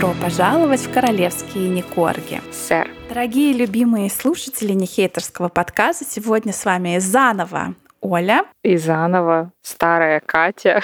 добро 0.00 0.14
пожаловать 0.22 0.80
в 0.80 0.92
королевские 0.92 1.68
Никорги. 1.68 2.40
Сэр. 2.52 2.88
Дорогие 3.10 3.52
любимые 3.52 4.08
слушатели 4.08 4.72
нехейтерского 4.72 5.48
подкаста, 5.50 6.06
сегодня 6.08 6.54
с 6.54 6.64
вами 6.64 6.98
заново 6.98 7.74
Оля. 8.00 8.46
И 8.62 8.78
заново 8.78 9.52
старая 9.60 10.20
Катя. 10.20 10.80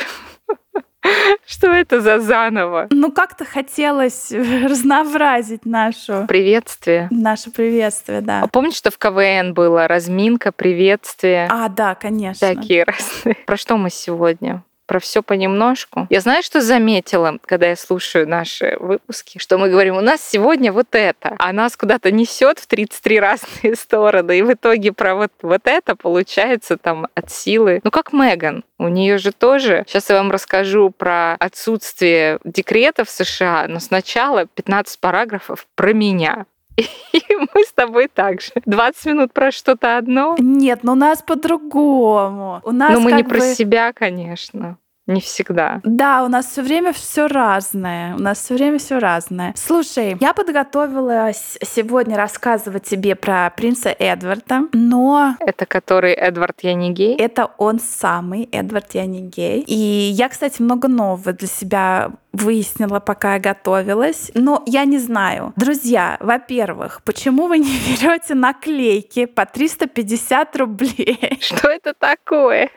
Что 1.47 1.69
это 1.69 2.03
за 2.03 2.19
заново? 2.19 2.89
Ну, 2.91 3.11
как-то 3.11 3.47
хотелось 3.47 4.33
разнообразить 4.33 5.65
нашу... 5.65 6.27
Приветствие. 6.29 7.09
Наше 7.11 7.51
приветствие, 7.51 8.21
да. 8.21 8.43
А 8.43 8.49
помнишь, 8.49 8.75
что 8.75 8.91
в 8.91 8.99
КВН 8.99 9.55
было? 9.55 9.89
Разминка, 9.89 10.53
приветствие. 10.53 11.49
А, 11.51 11.71
да, 11.71 11.95
конечно. 11.95 12.55
Такие 12.55 12.85
разные. 12.85 13.37
Про 13.47 13.57
что 13.57 13.79
мы 13.79 13.89
сегодня? 13.89 14.63
Про 14.87 15.01
все 15.01 15.23
понемножку. 15.23 16.07
Я 16.11 16.21
знаю, 16.21 16.43
что 16.43 16.61
заметила, 16.61 17.39
когда 17.45 17.69
я 17.69 17.77
слушаю 17.77 18.29
наши 18.29 18.77
выпуски, 18.81 19.39
что 19.39 19.59
мы 19.59 19.69
говорим, 19.69 19.97
у 19.97 20.01
нас 20.01 20.21
сегодня 20.23 20.73
вот 20.73 20.89
это, 20.93 21.35
а 21.39 21.53
нас 21.53 21.77
куда-то 21.77 22.11
несет 22.11 22.59
в 22.59 22.67
33 22.67 23.21
разные 23.21 23.77
стороны, 23.77 24.39
и 24.39 24.43
в 24.43 24.53
итоге 24.53 24.93
про 24.93 25.15
вот, 25.15 25.33
вот 25.43 25.63
это 25.65 25.97
получается 25.97 26.77
там 26.77 27.09
от 27.15 27.31
силы. 27.31 27.81
Ну, 27.85 27.91
как 27.91 28.13
Меган, 28.13 28.65
у 28.79 28.89
нее 28.89 29.19
же 29.19 29.33
тоже. 29.33 29.85
Сейчас 29.87 30.11
я 30.11 30.17
вам 30.17 30.31
расскажу 30.31 30.91
про 30.91 31.35
отсутствие 31.35 32.39
декрета 32.45 33.05
в 33.05 33.11
США, 33.11 33.67
но 33.69 33.81
сначала 33.81 34.47
15 34.47 35.01
параграфов 35.01 35.67
про 35.75 35.93
меня. 35.93 36.47
И 37.13 37.37
мы 37.55 37.65
с 37.65 37.73
тобой 37.73 38.09
также. 38.09 38.53
20 38.65 39.07
минут 39.07 39.33
про 39.33 39.51
что-то 39.51 39.97
одно. 39.97 40.37
Нет, 40.39 40.81
но 40.83 40.93
у 40.93 40.97
нас 40.97 41.23
по-другому. 41.23 42.61
У 42.65 42.73
нас 42.73 42.93
но 42.93 43.01
мы 43.01 43.13
не 43.13 43.23
бы... 43.23 43.31
про 43.31 43.41
себя, 43.41 43.93
конечно. 43.93 44.79
Не 45.07 45.21
всегда. 45.21 45.81
Да, 45.85 46.25
у 46.25 46.29
нас 46.29 46.47
все 46.47 46.63
время 46.63 46.93
все 46.93 47.29
разное. 47.29 48.15
У 48.15 48.19
нас 48.19 48.39
все 48.41 48.55
время 48.55 48.79
все 48.79 48.99
разное. 48.99 49.55
Слушай, 49.57 50.17
я 50.21 50.35
подготовилась 50.35 51.59
сегодня 51.65 52.17
рассказывать 52.17 52.85
тебе 52.85 53.15
про 53.15 53.51
принца 53.51 53.91
Эдварда, 53.91 54.63
но... 54.73 55.37
Это 55.39 55.65
который 55.65 56.13
Эдвард 56.13 56.59
я 56.63 56.75
не 56.75 56.91
гей? 56.91 57.17
Это 57.17 57.51
он 57.59 57.79
самый, 57.79 58.49
Эдвард 58.51 58.95
я 58.95 59.07
не 59.07 59.23
гей. 59.23 59.63
И 59.67 59.75
я, 59.75 60.29
кстати, 60.29 60.61
много 60.61 60.89
нового 60.89 61.33
для 61.33 61.49
себя 61.49 62.11
выяснила, 62.33 62.99
пока 62.99 63.35
я 63.35 63.41
готовилась. 63.41 64.33
Но 64.35 64.63
я 64.67 64.85
не 64.85 64.99
знаю. 64.99 65.53
Друзья, 65.57 66.17
во-первых, 66.21 67.03
почему 67.05 67.47
вы 67.47 67.59
не 67.59 67.79
берете 68.01 68.35
наклейки 68.35 69.27
по 69.27 69.47
350 69.47 70.57
рублей? 70.57 71.39
Что 71.41 71.69
это 71.69 71.95
такое? 71.95 72.71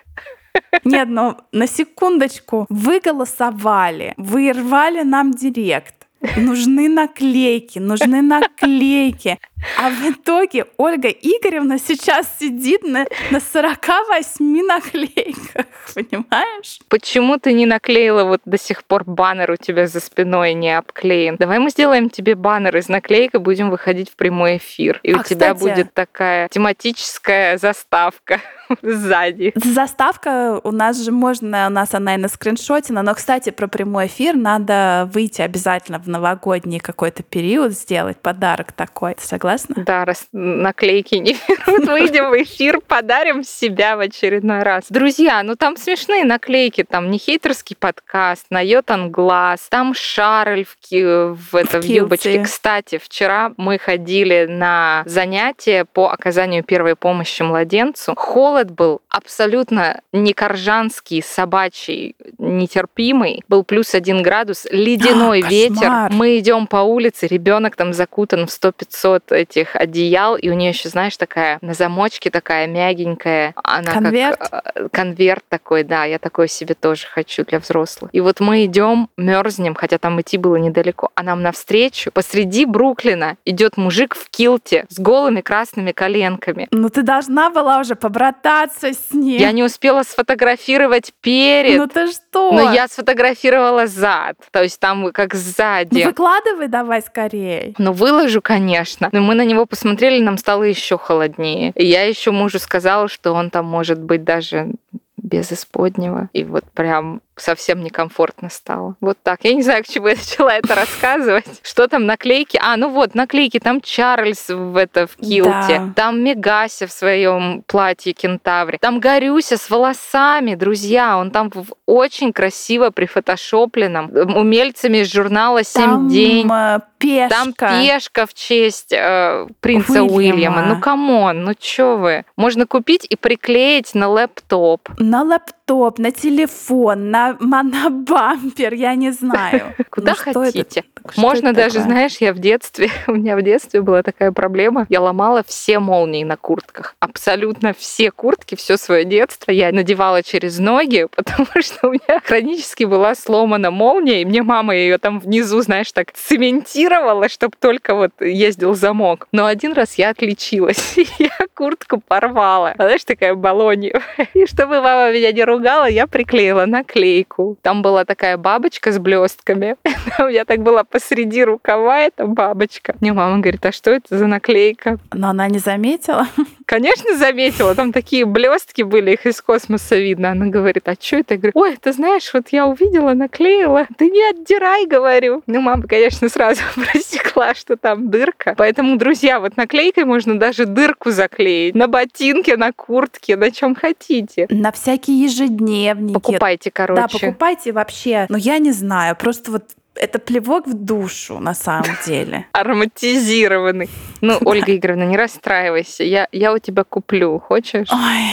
Нет, 0.83 1.07
ну 1.09 1.37
на 1.51 1.67
секундочку. 1.67 2.65
Вы 2.69 2.99
голосовали, 2.99 4.13
вы 4.17 4.51
рвали 4.51 5.03
нам 5.03 5.31
директ. 5.31 5.99
Нужны 6.35 6.89
наклейки, 6.89 7.79
нужны 7.79 8.21
наклейки. 8.21 9.39
А 9.77 9.89
в 9.89 10.09
итоге 10.09 10.65
Ольга 10.77 11.07
Игоревна 11.07 11.79
сейчас 11.79 12.27
сидит 12.39 12.83
на, 12.83 13.05
на 13.31 13.39
48 13.39 14.65
наклейках, 14.65 15.65
понимаешь? 15.95 16.79
Почему 16.89 17.37
ты 17.37 17.53
не 17.53 17.65
наклеила 17.65 18.25
вот 18.25 18.41
до 18.43 18.57
сих 18.57 18.83
пор 18.83 19.05
баннер 19.05 19.51
у 19.51 19.55
тебя 19.55 19.87
за 19.87 20.01
спиной 20.01 20.53
не 20.53 20.77
обклеен? 20.77 21.37
Давай 21.37 21.59
мы 21.59 21.69
сделаем 21.69 22.09
тебе 22.09 22.35
баннер 22.35 22.75
из 22.75 22.89
наклеек 22.89 23.35
и 23.35 23.37
будем 23.37 23.69
выходить 23.69 24.09
в 24.09 24.15
прямой 24.15 24.57
эфир. 24.57 24.99
И 25.03 25.13
а, 25.13 25.19
у 25.19 25.23
тебя 25.23 25.53
кстати, 25.53 25.59
будет 25.59 25.93
такая 25.93 26.49
тематическая 26.49 27.57
заставка 27.57 28.41
сзади. 28.81 29.53
Заставка 29.55 30.59
у 30.63 30.71
нас 30.71 31.03
же 31.03 31.11
можно, 31.11 31.67
у 31.67 31.69
нас 31.69 31.93
она 31.93 32.15
и 32.15 32.17
на 32.17 32.27
скриншоте, 32.27 32.93
но, 32.93 33.13
кстати, 33.13 33.49
про 33.49 33.67
прямой 33.67 34.07
эфир 34.07 34.35
надо 34.35 35.09
выйти 35.13 35.41
обязательно 35.41 35.99
в 35.99 36.07
новогодний 36.07 36.79
какой-то 36.79 37.23
период, 37.23 37.71
сделать 37.73 38.17
подарок 38.17 38.71
такой. 38.71 39.15
Ты 39.15 39.25
согласна? 39.25 39.75
Да, 39.85 40.05
раз 40.05 40.27
наклейки 40.31 41.15
не 41.15 41.35
берут, 41.47 41.87
выйдем 41.87 42.29
в 42.29 42.43
эфир, 42.43 42.81
подарим 42.81 43.43
себя 43.43 43.95
в 43.95 44.01
очередной 44.01 44.63
раз. 44.63 44.85
Друзья, 44.89 45.41
ну 45.43 45.55
там 45.55 45.77
смешные 45.77 46.23
наклейки, 46.23 46.83
там 46.83 47.09
не 47.09 47.17
хейтерский 47.17 47.75
подкаст, 47.77 48.45
на 48.49 48.61
Йотан 48.61 49.11
Глаз, 49.11 49.67
там 49.69 49.93
Шарль 49.93 50.65
в, 50.65 51.35
в, 51.35 51.55
это, 51.55 51.81
в 51.81 51.85
юбочке. 51.85 52.43
Кстати, 52.43 52.99
вчера 53.03 53.53
мы 53.57 53.77
ходили 53.77 54.45
на 54.49 55.03
занятия 55.05 55.85
по 55.85 56.09
оказанию 56.09 56.63
первой 56.63 56.95
помощи 56.95 57.41
младенцу. 57.41 58.13
Холод 58.15 58.58
был 58.67 59.01
абсолютно 59.09 60.01
не 60.11 60.33
коржанский, 60.33 61.23
собачий, 61.23 62.15
нетерпимый. 62.37 63.43
Был 63.47 63.63
плюс 63.63 63.93
один 63.95 64.21
градус, 64.21 64.67
ледяной 64.71 65.41
а, 65.43 65.49
ветер. 65.49 66.09
Мы 66.11 66.39
идем 66.39 66.67
по 66.67 66.77
улице, 66.77 67.27
ребенок 67.27 67.75
там 67.75 67.93
закутан 67.93 68.47
в 68.47 68.49
100-500 68.49 69.33
этих 69.35 69.75
одеял, 69.75 70.35
и 70.35 70.49
у 70.49 70.53
нее 70.53 70.69
еще, 70.69 70.89
знаешь, 70.89 71.17
такая 71.17 71.57
на 71.61 71.73
замочке 71.73 72.29
такая 72.29 72.67
мягенькая. 72.67 73.53
Она 73.63 73.91
конверт? 73.91 74.37
как 74.37 74.75
э, 74.75 74.89
конверт 74.89 75.43
такой, 75.47 75.83
да, 75.83 76.05
я 76.05 76.19
такой 76.19 76.47
себе 76.47 76.75
тоже 76.75 77.07
хочу 77.07 77.45
для 77.45 77.59
взрослых. 77.59 78.09
И 78.13 78.21
вот 78.21 78.39
мы 78.39 78.65
идем, 78.65 79.09
мерзнем, 79.17 79.75
хотя 79.75 79.97
там 79.97 80.19
идти 80.21 80.37
было 80.37 80.55
недалеко, 80.57 81.11
а 81.15 81.23
нам 81.23 81.41
навстречу 81.41 82.11
посреди 82.11 82.65
Бруклина 82.65 83.37
идет 83.45 83.77
мужик 83.77 84.15
в 84.15 84.29
килте 84.29 84.85
с 84.89 84.99
голыми 84.99 85.41
красными 85.41 85.91
коленками. 85.91 86.67
Ну 86.71 86.89
ты 86.89 87.01
должна 87.03 87.49
была 87.49 87.79
уже 87.79 87.95
побрататься 87.95 88.48
с 88.49 89.13
ним. 89.13 89.39
Я 89.39 89.51
не 89.51 89.63
успела 89.63 90.03
сфотографировать 90.03 91.13
перед. 91.21 91.77
Ну 91.77 91.87
ты 91.87 92.11
что? 92.11 92.51
Но 92.51 92.73
я 92.73 92.87
сфотографировала 92.87 93.87
зад. 93.87 94.37
То 94.51 94.63
есть 94.63 94.79
там 94.79 95.11
как 95.11 95.35
сзади. 95.35 96.01
Ну, 96.01 96.05
выкладывай 96.05 96.67
давай 96.67 97.01
скорее. 97.01 97.73
Ну 97.77 97.91
выложу, 97.91 98.41
конечно. 98.41 99.09
Но 99.11 99.21
мы 99.21 99.35
на 99.35 99.45
него 99.45 99.65
посмотрели, 99.65 100.21
нам 100.21 100.37
стало 100.37 100.63
еще 100.63 100.97
холоднее. 100.97 101.71
И 101.75 101.85
я 101.85 102.03
еще 102.03 102.31
мужу 102.31 102.59
сказала, 102.59 103.07
что 103.07 103.33
он 103.33 103.49
там 103.49 103.65
может 103.65 103.99
быть 103.99 104.23
даже 104.23 104.71
без 105.17 105.51
исподнего. 105.51 106.29
И 106.33 106.43
вот 106.43 106.65
прям 106.73 107.21
совсем 107.41 107.83
некомфортно 107.83 108.49
стало. 108.49 108.95
Вот 109.01 109.17
так. 109.21 109.39
Я 109.43 109.53
не 109.53 109.63
знаю, 109.63 109.83
к 109.83 109.87
чему 109.87 110.07
я 110.07 110.15
начала 110.15 110.53
это 110.53 110.75
рассказывать. 110.75 111.45
Что 111.63 111.87
там 111.87 112.05
наклейки? 112.05 112.59
А, 112.61 112.77
ну 112.77 112.89
вот, 112.89 113.15
наклейки. 113.15 113.59
Там 113.59 113.81
Чарльз 113.81 114.49
в 114.49 114.75
это 114.75 115.07
в 115.07 115.15
килте. 115.17 115.79
Да. 115.79 115.93
Там 115.95 116.21
Мегася 116.21 116.87
в 116.87 116.91
своем 116.91 117.63
платье 117.67 118.13
кентавре. 118.13 118.77
Там 118.79 118.99
Гаррюся 118.99 119.57
с 119.57 119.69
волосами, 119.69 120.55
друзья. 120.55 121.17
Он 121.17 121.31
там 121.31 121.51
очень 121.85 122.33
красиво 122.33 122.89
прифотошопленном. 122.89 124.11
Умельцами 124.35 124.99
из 124.99 125.11
журнала 125.11 125.63
«Семь 125.63 125.83
там, 125.83 126.09
день». 126.09 126.49
Э, 126.51 126.79
пешка. 126.99 127.29
Там 127.29 127.53
пешка 127.53 128.25
в 128.25 128.33
честь 128.33 128.93
э, 128.93 129.47
принца 129.59 130.03
Уильяма. 130.03 130.15
Уильяма. 130.15 130.65
Ну, 130.65 130.79
come 130.79 131.16
on, 131.16 131.43
ну 131.43 131.53
чё 131.57 131.97
вы? 131.97 132.25
Можно 132.35 132.67
купить 132.67 133.05
и 133.09 133.15
приклеить 133.15 133.95
на 133.95 134.09
лэптоп. 134.09 134.89
На 134.99 135.23
лэптоп, 135.23 135.55
на 135.69 136.11
телефон, 136.11 137.11
на 137.11 137.37
на, 137.39 137.89
бампер, 137.89 138.73
я 138.73 138.95
не 138.95 139.11
знаю. 139.11 139.75
Куда 139.89 140.15
ну, 140.25 140.33
хотите. 140.33 140.83
Можно 141.15 141.53
даже, 141.53 141.79
знаешь, 141.79 142.17
я 142.19 142.33
в 142.33 142.39
детстве, 142.39 142.89
у 143.07 143.13
меня 143.13 143.35
в 143.35 143.41
детстве 143.41 143.81
была 143.81 144.03
такая 144.03 144.31
проблема, 144.31 144.87
я 144.89 145.01
ломала 145.01 145.43
все 145.45 145.79
молнии 145.79 146.23
на 146.23 146.37
куртках. 146.37 146.95
Абсолютно 146.99 147.73
все 147.73 148.11
куртки, 148.11 148.55
все 148.55 148.77
свое 148.77 149.05
детство 149.05 149.51
я 149.51 149.71
надевала 149.71 150.23
через 150.23 150.59
ноги, 150.59 151.07
потому 151.15 151.47
что 151.61 151.89
у 151.89 151.91
меня 151.91 152.19
хронически 152.23 152.85
была 152.85 153.15
сломана 153.15 153.71
молния, 153.71 154.21
и 154.21 154.25
мне 154.25 154.41
мама 154.41 154.75
ее 154.75 154.97
там 154.97 155.19
внизу, 155.19 155.61
знаешь, 155.61 155.91
так 155.91 156.11
цементировала, 156.13 157.29
чтобы 157.29 157.53
только 157.59 157.93
вот 157.93 158.11
ездил 158.19 158.73
замок. 158.73 159.27
Но 159.31 159.45
один 159.45 159.73
раз 159.73 159.95
я 159.95 160.09
отличилась, 160.09 160.95
я 161.19 161.37
куртку 161.53 162.01
порвала. 162.05 162.73
Знаешь, 162.75 163.03
такая 163.03 163.35
баллонья. 163.35 164.01
И 164.33 164.45
чтобы 164.45 164.81
мама 164.81 165.11
меня 165.11 165.31
не 165.31 165.43
ругала, 165.43 165.58
я 165.87 166.07
приклеила 166.07 166.65
наклейку. 166.65 167.57
Там 167.61 167.81
была 167.81 168.05
такая 168.05 168.37
бабочка 168.37 168.91
с 168.91 168.99
блестками. 168.99 169.75
У 170.19 170.23
меня 170.23 170.45
так 170.45 170.61
была 170.61 170.83
посреди 170.83 171.43
рукава 171.43 172.01
эта 172.01 172.25
бабочка. 172.25 172.95
Мне 172.99 173.13
мама 173.13 173.39
говорит, 173.39 173.65
а 173.65 173.71
что 173.71 173.91
это 173.91 174.17
за 174.17 174.27
наклейка? 174.27 174.99
Но 175.13 175.29
она 175.29 175.47
не 175.47 175.59
заметила. 175.59 176.27
Конечно, 176.65 177.17
заметила. 177.17 177.75
Там 177.75 177.91
такие 177.91 178.25
блестки 178.25 178.83
были, 178.83 179.11
их 179.11 179.25
из 179.25 179.41
космоса 179.41 179.95
видно. 179.95 180.31
Она 180.31 180.47
говорит, 180.47 180.87
а 180.87 180.95
что 180.99 181.17
это? 181.17 181.33
Я 181.35 181.39
говорю, 181.39 181.51
ой, 181.55 181.77
ты 181.77 181.93
знаешь, 181.93 182.29
вот 182.33 182.49
я 182.49 182.67
увидела, 182.67 183.13
наклеила. 183.13 183.87
Ты 183.97 184.09
не 184.09 184.23
отдирай, 184.29 184.85
говорю. 184.85 185.43
Ну, 185.47 185.61
мама, 185.61 185.83
конечно, 185.83 186.29
сразу 186.29 186.61
просекла, 186.75 187.53
что 187.53 187.77
там 187.77 188.09
дырка. 188.09 188.53
Поэтому, 188.57 188.97
друзья, 188.97 189.39
вот 189.39 189.57
наклейкой 189.57 190.05
можно 190.05 190.37
даже 190.37 190.65
дырку 190.65 191.11
заклеить. 191.11 191.75
На 191.75 191.87
ботинке, 191.87 192.57
на 192.57 192.71
куртке, 192.71 193.35
на 193.35 193.51
чем 193.51 193.75
хотите. 193.75 194.47
На 194.49 194.71
всякие 194.71 195.25
ежедневники. 195.49 196.13
Покупайте, 196.13 196.71
короче. 196.71 197.01
Да, 197.01 197.07
покупайте 197.07 197.71
вообще. 197.71 198.25
Но 198.29 198.37
я 198.37 198.57
не 198.59 198.71
знаю, 198.71 199.15
просто 199.15 199.51
вот 199.51 199.63
это 199.95 200.19
плевок 200.19 200.67
в 200.67 200.73
душу 200.73 201.39
на 201.39 201.53
самом 201.53 201.89
деле. 202.05 202.45
Ароматизированный. 202.53 203.89
Ну, 204.21 204.37
Ольга 204.45 204.75
Игоревна, 204.75 205.03
не 205.03 205.17
расстраивайся. 205.17 206.03
Я, 206.03 206.27
я 206.31 206.53
у 206.53 206.59
тебя 206.59 206.83
куплю. 206.83 207.39
Хочешь? 207.39 207.89
Ой. 207.91 208.29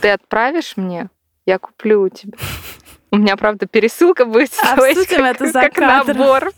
Ты 0.00 0.10
отправишь 0.10 0.76
мне? 0.76 1.08
Я 1.46 1.58
куплю 1.58 2.02
у 2.02 2.08
тебя. 2.08 2.36
У 3.10 3.16
меня, 3.16 3.36
правда, 3.36 3.66
пересылка 3.66 4.24
будет 4.24 4.52
стоить 4.52 5.08
как, 5.08 5.20
это 5.20 5.46
за 5.46 5.60
как 5.62 5.74
кадром. 5.74 6.16
набор. 6.18 6.52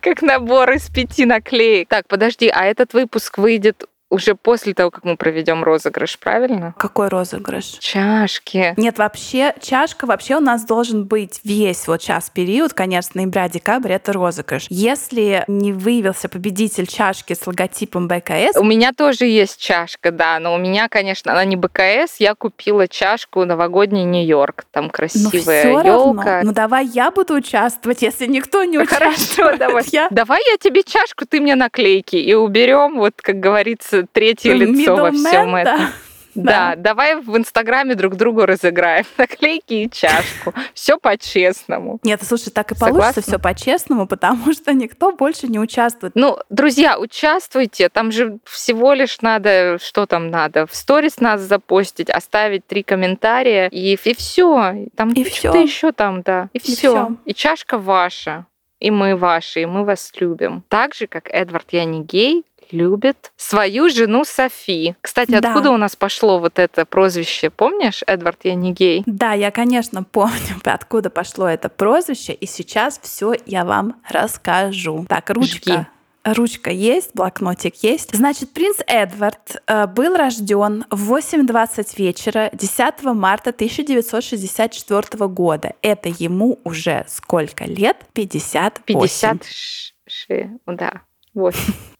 Как 0.00 0.22
набор 0.22 0.72
из 0.72 0.88
пяти 0.90 1.24
наклеек. 1.24 1.88
Так, 1.88 2.06
подожди, 2.08 2.48
а 2.48 2.64
этот 2.64 2.92
выпуск 2.92 3.38
выйдет 3.38 3.84
уже 4.10 4.34
после 4.34 4.74
того, 4.74 4.90
как 4.90 5.04
мы 5.04 5.16
проведем 5.16 5.64
розыгрыш, 5.64 6.18
правильно? 6.18 6.74
Какой 6.78 7.08
розыгрыш? 7.08 7.64
Чашки. 7.80 8.74
Нет, 8.76 8.98
вообще 8.98 9.54
чашка 9.60 10.06
вообще 10.06 10.36
у 10.36 10.40
нас 10.40 10.64
должен 10.64 11.04
быть 11.04 11.40
весь 11.44 11.86
вот 11.88 12.00
час 12.00 12.30
период, 12.30 12.72
конец 12.72 13.14
ноября-декабрь, 13.14 13.92
это 13.92 14.12
розыгрыш. 14.12 14.66
Если 14.68 15.44
не 15.48 15.72
выявился 15.72 16.28
победитель 16.28 16.86
чашки 16.86 17.34
с 17.34 17.46
логотипом 17.46 18.08
БКС... 18.08 18.56
У 18.56 18.64
меня 18.64 18.92
тоже 18.92 19.26
есть 19.26 19.60
чашка, 19.60 20.10
да, 20.12 20.38
но 20.38 20.54
у 20.54 20.58
меня, 20.58 20.88
конечно, 20.88 21.32
она 21.32 21.44
не 21.44 21.56
БКС, 21.56 22.16
я 22.18 22.34
купила 22.34 22.86
чашку 22.86 23.44
новогодний 23.44 24.04
Нью-Йорк, 24.04 24.64
там 24.70 24.90
красивая 24.90 25.84
елка. 25.84 26.42
Ну 26.44 26.52
давай 26.52 26.86
я 26.86 27.10
буду 27.10 27.34
участвовать, 27.34 28.02
если 28.02 28.26
никто 28.26 28.64
не 28.64 28.78
участвует. 28.78 29.36
Хорошо, 29.36 29.56
давай. 29.56 29.84
Я... 29.90 30.08
Давай 30.10 30.40
я 30.50 30.56
тебе 30.58 30.82
чашку, 30.82 31.26
ты 31.26 31.40
мне 31.40 31.56
наклейки 31.56 32.16
и 32.16 32.34
уберем, 32.34 32.98
вот 32.98 33.14
как 33.16 33.40
говорится, 33.40 33.93
третье 34.02 34.52
лицо 34.52 34.96
во 34.96 35.10
всем 35.10 35.54
этом. 35.54 35.92
Да. 36.34 36.74
да, 36.74 36.76
давай 36.76 37.16
в 37.20 37.36
Инстаграме 37.36 37.94
друг 37.94 38.16
другу 38.16 38.44
разыграем 38.44 39.04
наклейки 39.18 39.74
и 39.74 39.90
чашку. 39.90 40.52
Все 40.74 40.98
по-честному. 40.98 42.00
Нет, 42.02 42.22
слушай, 42.24 42.50
так 42.50 42.72
и 42.72 42.74
получится 42.74 43.22
все 43.22 43.38
по-честному, 43.38 44.06
потому 44.06 44.52
что 44.52 44.72
никто 44.72 45.12
больше 45.12 45.46
не 45.46 45.58
участвует. 45.58 46.14
Ну, 46.16 46.38
друзья, 46.50 46.98
участвуйте. 46.98 47.88
Там 47.88 48.10
же 48.10 48.38
всего 48.44 48.94
лишь 48.94 49.20
надо, 49.20 49.78
что 49.80 50.06
там 50.06 50.30
надо? 50.30 50.66
В 50.66 50.74
сторис 50.74 51.20
нас 51.20 51.40
запостить, 51.40 52.10
оставить 52.10 52.66
три 52.66 52.82
комментария 52.82 53.68
и, 53.68 53.94
и 53.94 54.14
все. 54.14 54.86
Там 54.96 55.12
и 55.12 55.24
что-то 55.24 55.58
еще 55.58 55.92
там, 55.92 56.22
да. 56.22 56.48
И, 56.52 56.58
и 56.58 56.60
все. 56.60 57.16
И 57.24 57.34
чашка 57.34 57.78
ваша. 57.78 58.46
И 58.80 58.90
мы 58.90 59.16
ваши, 59.16 59.62
и 59.62 59.66
мы 59.66 59.84
вас 59.84 60.12
любим. 60.16 60.62
Так 60.68 60.94
же, 60.94 61.06
как 61.06 61.30
Эдвард 61.30 61.68
Я 61.70 61.84
не 61.84 62.02
гей, 62.02 62.44
любит 62.70 63.32
свою 63.36 63.88
жену 63.88 64.24
Софи. 64.24 64.96
Кстати, 65.00 65.30
да. 65.30 65.38
откуда 65.38 65.70
у 65.70 65.76
нас 65.76 65.96
пошло 65.96 66.38
вот 66.38 66.58
это 66.58 66.84
прозвище? 66.84 67.50
Помнишь, 67.50 68.02
Эдвард, 68.06 68.40
я 68.44 68.54
не 68.54 68.72
гей? 68.72 69.02
Да, 69.06 69.32
я, 69.32 69.50
конечно, 69.50 70.02
помню, 70.02 70.34
откуда 70.64 71.10
пошло 71.10 71.48
это 71.48 71.68
прозвище, 71.68 72.32
и 72.32 72.46
сейчас 72.46 72.98
все 73.02 73.34
я 73.46 73.64
вам 73.64 73.96
расскажу. 74.08 75.06
Так, 75.08 75.30
ручка. 75.30 75.72
Жги. 75.72 75.86
Ручка 76.24 76.70
есть, 76.70 77.10
блокнотик 77.12 77.74
есть. 77.82 78.16
Значит, 78.16 78.50
принц 78.54 78.78
Эдвард 78.86 79.56
э, 79.66 79.86
был 79.86 80.16
рожден 80.16 80.86
в 80.90 81.12
8.20 81.12 81.98
вечера 81.98 82.48
10 82.54 83.02
марта 83.02 83.50
1964 83.50 85.28
года. 85.28 85.74
Это 85.82 86.08
ему 86.08 86.60
уже 86.64 87.04
сколько 87.08 87.66
лет? 87.66 87.98
58. 88.14 89.38
56, 89.38 90.28
да, 90.66 91.02
8. 91.34 91.74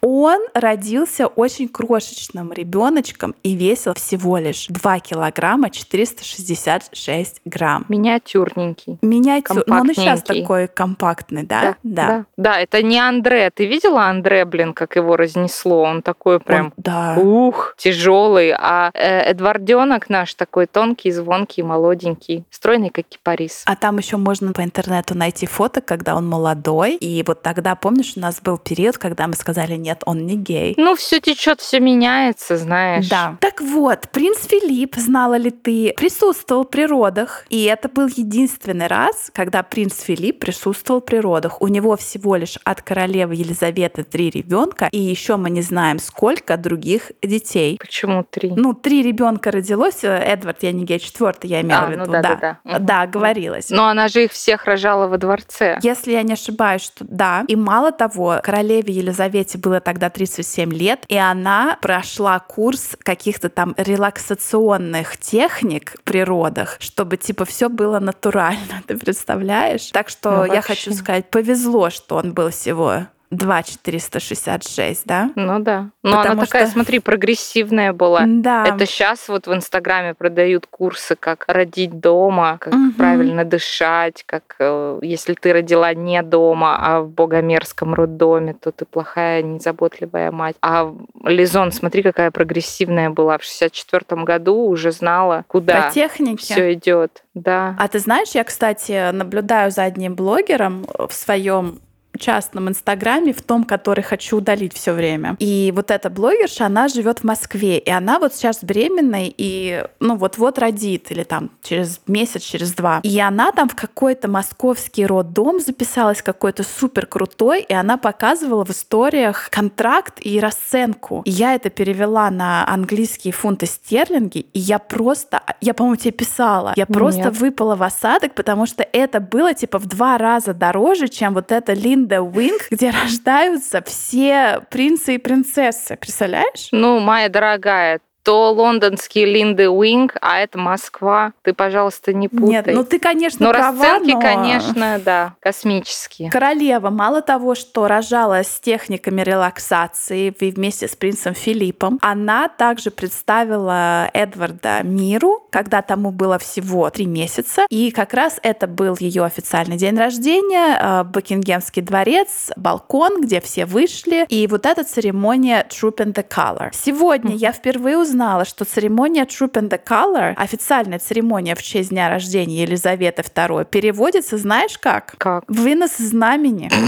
Он 0.00 0.40
родился 0.54 1.26
очень 1.26 1.68
крошечным 1.68 2.52
ребеночком 2.52 3.34
и 3.42 3.56
весил 3.56 3.94
всего 3.94 4.38
лишь 4.38 4.66
2 4.68 5.00
килограмма 5.00 5.70
466 5.70 7.40
грамм. 7.44 7.84
Миниатюрненький. 7.88 8.98
Миниатюр. 9.02 9.64
Но 9.66 9.80
он 9.80 9.90
и 9.90 9.94
сейчас 9.94 10.22
такой 10.22 10.68
компактный, 10.68 11.42
да? 11.42 11.60
Да, 11.60 11.76
да? 11.82 12.06
да. 12.06 12.24
Да, 12.36 12.60
это 12.60 12.82
не 12.82 12.98
Андре. 12.98 13.50
Ты 13.50 13.66
видела 13.66 14.04
Андре, 14.04 14.44
блин, 14.44 14.72
как 14.72 14.96
его 14.96 15.16
разнесло? 15.16 15.82
Он 15.82 16.02
такой 16.02 16.38
прям, 16.38 16.66
он, 16.66 16.72
да. 16.76 17.16
ух, 17.16 17.74
тяжелый. 17.76 18.52
А 18.56 18.90
э, 18.94 19.30
Эдварденок 19.30 20.08
наш 20.08 20.34
такой 20.34 20.66
тонкий, 20.66 21.10
звонкий, 21.10 21.62
молоденький, 21.62 22.44
стройный, 22.50 22.90
как 22.90 23.06
кипарис. 23.06 23.64
А 23.66 23.74
там 23.74 23.98
еще 23.98 24.16
можно 24.16 24.52
по 24.52 24.62
интернету 24.62 25.16
найти 25.16 25.46
фото, 25.46 25.80
когда 25.80 26.14
он 26.14 26.28
молодой. 26.28 26.94
И 26.96 27.24
вот 27.26 27.42
тогда, 27.42 27.74
помнишь, 27.74 28.12
у 28.16 28.20
нас 28.20 28.40
был 28.40 28.58
период, 28.58 28.98
когда 28.98 29.26
мы 29.26 29.34
сказали, 29.34 29.55
нет, 29.64 29.96
нет, 29.96 30.02
он 30.06 30.26
не 30.26 30.36
гей. 30.36 30.74
Ну, 30.76 30.94
все 30.94 31.20
течет, 31.20 31.60
все 31.60 31.80
меняется, 31.80 32.56
знаешь. 32.56 33.08
Да. 33.08 33.36
Так 33.40 33.60
вот, 33.60 34.08
принц 34.12 34.46
Филипп, 34.46 34.96
знала 34.96 35.36
ли 35.36 35.50
ты, 35.50 35.94
присутствовал 35.96 36.64
при 36.64 36.86
родах. 36.86 37.44
И 37.48 37.64
это 37.64 37.88
был 37.88 38.08
единственный 38.08 38.86
раз, 38.86 39.30
когда 39.34 39.62
принц 39.62 40.02
Филипп 40.02 40.40
присутствовал 40.40 41.00
при 41.00 41.16
родах. 41.16 41.62
У 41.62 41.68
него 41.68 41.96
всего 41.96 42.36
лишь 42.36 42.58
от 42.64 42.82
королевы 42.82 43.34
Елизаветы 43.34 44.04
три 44.04 44.30
ребенка, 44.30 44.88
и 44.92 44.98
еще 44.98 45.36
мы 45.36 45.50
не 45.50 45.62
знаем, 45.62 45.98
сколько 45.98 46.56
других 46.56 47.12
детей. 47.22 47.78
Почему 47.78 48.24
три? 48.24 48.50
Ну, 48.50 48.74
три 48.74 49.02
ребенка 49.02 49.50
родилось. 49.50 50.00
Эдвард, 50.02 50.62
я 50.62 50.72
не 50.72 50.84
гей, 50.84 50.98
четвертый, 50.98 51.50
я 51.50 51.62
имела 51.62 51.82
а, 51.82 51.86
в 51.86 51.90
виду. 51.90 52.04
Ну, 52.06 52.12
да, 52.12 52.22
да, 52.22 52.34
да. 52.36 52.58
Да, 52.64 52.78
да 52.78 53.06
говорилось. 53.06 53.70
Но 53.70 53.86
она 53.86 54.08
же 54.08 54.24
их 54.24 54.32
всех 54.32 54.64
рожала 54.64 55.06
во 55.06 55.18
дворце. 55.18 55.78
Если 55.82 56.12
я 56.12 56.22
не 56.22 56.34
ошибаюсь, 56.34 56.82
что 56.82 57.04
да. 57.08 57.44
И 57.48 57.56
мало 57.56 57.92
того, 57.92 58.40
королеве 58.42 58.92
Елизавете 58.92 59.45
было 59.54 59.80
тогда 59.80 60.10
37 60.10 60.72
лет, 60.72 61.04
и 61.08 61.16
она 61.16 61.78
прошла 61.80 62.38
курс 62.40 62.96
каких-то 63.02 63.48
там 63.48 63.74
релаксационных 63.76 65.16
техник 65.18 65.94
в 65.98 66.02
природах, 66.02 66.76
чтобы 66.80 67.16
типа 67.16 67.44
все 67.44 67.68
было 67.68 67.98
натурально, 67.98 68.82
ты 68.86 68.96
представляешь? 68.96 69.90
Так 69.92 70.08
что 70.08 70.44
ну, 70.46 70.52
я 70.52 70.62
хочу 70.62 70.92
сказать, 70.92 71.30
повезло, 71.30 71.90
что 71.90 72.16
он 72.16 72.32
был 72.32 72.50
всего 72.50 73.06
2 73.30 73.62
466, 73.62 75.06
да? 75.06 75.30
Ну 75.34 75.58
да. 75.58 75.90
Но 76.02 76.18
Потому 76.18 76.32
она 76.32 76.44
такая, 76.44 76.64
что... 76.66 76.74
смотри, 76.74 77.00
прогрессивная 77.00 77.92
была. 77.92 78.24
Да. 78.26 78.66
Это 78.66 78.86
сейчас 78.86 79.28
вот 79.28 79.46
в 79.46 79.54
Инстаграме 79.54 80.14
продают 80.14 80.66
курсы, 80.66 81.16
как 81.16 81.44
родить 81.48 81.98
дома, 81.98 82.58
как 82.60 82.74
угу. 82.74 82.92
правильно 82.96 83.44
дышать, 83.44 84.22
как 84.26 84.56
э, 84.58 84.98
если 85.02 85.34
ты 85.34 85.52
родила 85.52 85.92
не 85.94 86.22
дома, 86.22 86.76
а 86.80 87.00
в 87.00 87.10
богомерзком 87.10 87.94
роддоме, 87.94 88.54
то 88.54 88.70
ты 88.70 88.84
плохая, 88.84 89.42
незаботливая 89.42 90.30
мать. 90.30 90.56
А 90.62 90.92
Лизон, 91.24 91.72
смотри, 91.72 92.02
какая 92.02 92.30
прогрессивная 92.30 93.10
была. 93.10 93.38
В 93.38 93.42
64 93.42 94.22
году 94.22 94.66
уже 94.66 94.92
знала, 94.92 95.44
куда 95.48 95.90
все 95.90 96.72
идет. 96.72 97.24
Да. 97.34 97.76
А 97.78 97.88
ты 97.88 97.98
знаешь, 97.98 98.30
я, 98.30 98.44
кстати, 98.44 99.10
наблюдаю 99.10 99.70
за 99.70 99.82
одним 99.82 100.14
блогером 100.14 100.86
в 100.96 101.12
своем 101.12 101.80
частном 102.18 102.68
инстаграме, 102.68 103.32
в 103.32 103.42
том, 103.42 103.64
который 103.64 104.02
хочу 104.02 104.38
удалить 104.38 104.74
все 104.74 104.92
время. 104.92 105.36
И 105.38 105.72
вот 105.74 105.90
эта 105.90 106.10
блогерша, 106.10 106.66
она 106.66 106.88
живет 106.88 107.20
в 107.20 107.24
Москве, 107.24 107.78
и 107.78 107.90
она 107.90 108.18
вот 108.18 108.34
сейчас 108.34 108.62
беременная, 108.62 109.32
и 109.36 109.84
ну 110.00 110.16
вот-вот 110.16 110.58
родит, 110.58 111.10
или 111.10 111.22
там 111.22 111.50
через 111.62 112.00
месяц, 112.06 112.42
через 112.42 112.72
два. 112.72 113.00
И 113.02 113.18
она 113.20 113.52
там 113.52 113.68
в 113.68 113.74
какой-то 113.74 114.28
московский 114.28 115.06
роддом 115.06 115.60
записалась, 115.60 116.22
какой-то 116.22 116.62
супер 116.62 117.06
крутой, 117.06 117.62
и 117.62 117.72
она 117.72 117.96
показывала 117.96 118.64
в 118.64 118.70
историях 118.70 119.48
контракт 119.50 120.18
и 120.20 120.40
расценку. 120.40 121.22
И 121.24 121.30
я 121.30 121.54
это 121.54 121.70
перевела 121.70 122.30
на 122.30 122.68
английские 122.68 123.32
фунты 123.32 123.66
стерлинги, 123.66 124.46
и 124.52 124.58
я 124.58 124.78
просто, 124.78 125.42
я, 125.60 125.74
по-моему, 125.74 125.96
тебе 125.96 126.12
писала, 126.12 126.72
я 126.76 126.86
просто 126.86 127.24
Нет. 127.24 127.36
выпала 127.36 127.76
в 127.76 127.82
осадок, 127.82 128.34
потому 128.34 128.66
что 128.66 128.86
это 128.92 129.20
было 129.20 129.54
типа 129.54 129.78
в 129.78 129.86
два 129.86 130.18
раза 130.18 130.54
дороже, 130.54 131.08
чем 131.08 131.34
вот 131.34 131.52
эта 131.52 131.72
Лин 132.06 132.22
Lindo 132.22 132.22
Wing, 132.22 132.62
где 132.70 132.90
рождаются 132.90 133.82
все 133.82 134.60
принцы 134.70 135.16
и 135.16 135.18
принцессы. 135.18 135.96
Представляешь? 135.96 136.68
Ну, 136.70 137.00
моя 137.00 137.28
дорогая, 137.28 138.00
то 138.26 138.52
лондонский 138.52 139.24
Lindo 139.24 139.70
Wing, 139.70 140.16
а 140.20 140.40
это 140.40 140.58
Москва. 140.58 141.32
Ты, 141.42 141.54
пожалуйста, 141.54 142.12
не 142.12 142.26
путай. 142.26 142.48
Нет, 142.48 142.66
ну 142.66 142.82
ты, 142.82 142.98
конечно, 142.98 143.46
но 143.46 143.52
права, 143.52 143.80
расценки, 143.80 144.14
но... 144.14 144.20
конечно, 144.20 144.98
да, 145.04 145.34
космические. 145.38 146.32
Королева 146.32 146.90
мало 146.90 147.22
того, 147.22 147.54
что 147.54 147.86
рожала 147.86 148.42
с 148.42 148.58
техниками 148.58 149.22
релаксации 149.22 150.34
вместе 150.40 150.88
с 150.88 150.96
принцем 150.96 151.34
Филиппом, 151.34 152.00
она 152.02 152.48
также 152.48 152.90
представила 152.90 154.10
Эдварда 154.12 154.82
миру, 154.82 155.46
когда 155.52 155.80
тому 155.80 156.10
было 156.10 156.40
всего 156.40 156.90
три 156.90 157.06
месяца. 157.06 157.64
И 157.70 157.92
как 157.92 158.12
раз 158.12 158.40
это 158.42 158.66
был 158.66 158.96
ее 158.98 159.24
официальный 159.24 159.76
день 159.76 159.96
рождения, 159.96 160.76
э, 160.76 161.04
Букингемский 161.04 161.80
дворец, 161.80 162.50
балкон, 162.56 163.20
где 163.20 163.40
все 163.40 163.66
вышли. 163.66 164.26
И 164.28 164.48
вот 164.48 164.66
эта 164.66 164.82
церемония 164.82 165.64
Trooping 165.70 166.12
the 166.12 166.26
Colour. 166.28 166.70
Сегодня 166.72 167.34
mm-hmm. 167.34 167.38
я 167.38 167.52
впервые 167.52 167.98
узнала, 167.98 168.15
узнала, 168.16 168.46
что 168.46 168.64
церемония 168.64 169.24
Trooping 169.24 169.68
the 169.68 169.78
Colour, 169.82 170.32
официальная 170.36 170.98
церемония 170.98 171.54
в 171.54 171.62
честь 171.62 171.90
дня 171.90 172.08
рождения 172.08 172.62
Елизаветы 172.62 173.20
II, 173.20 173.66
переводится, 173.66 174.38
знаешь 174.38 174.78
как? 174.78 175.14
Как? 175.18 175.44
Вынос 175.48 175.98
знамени. 175.98 176.70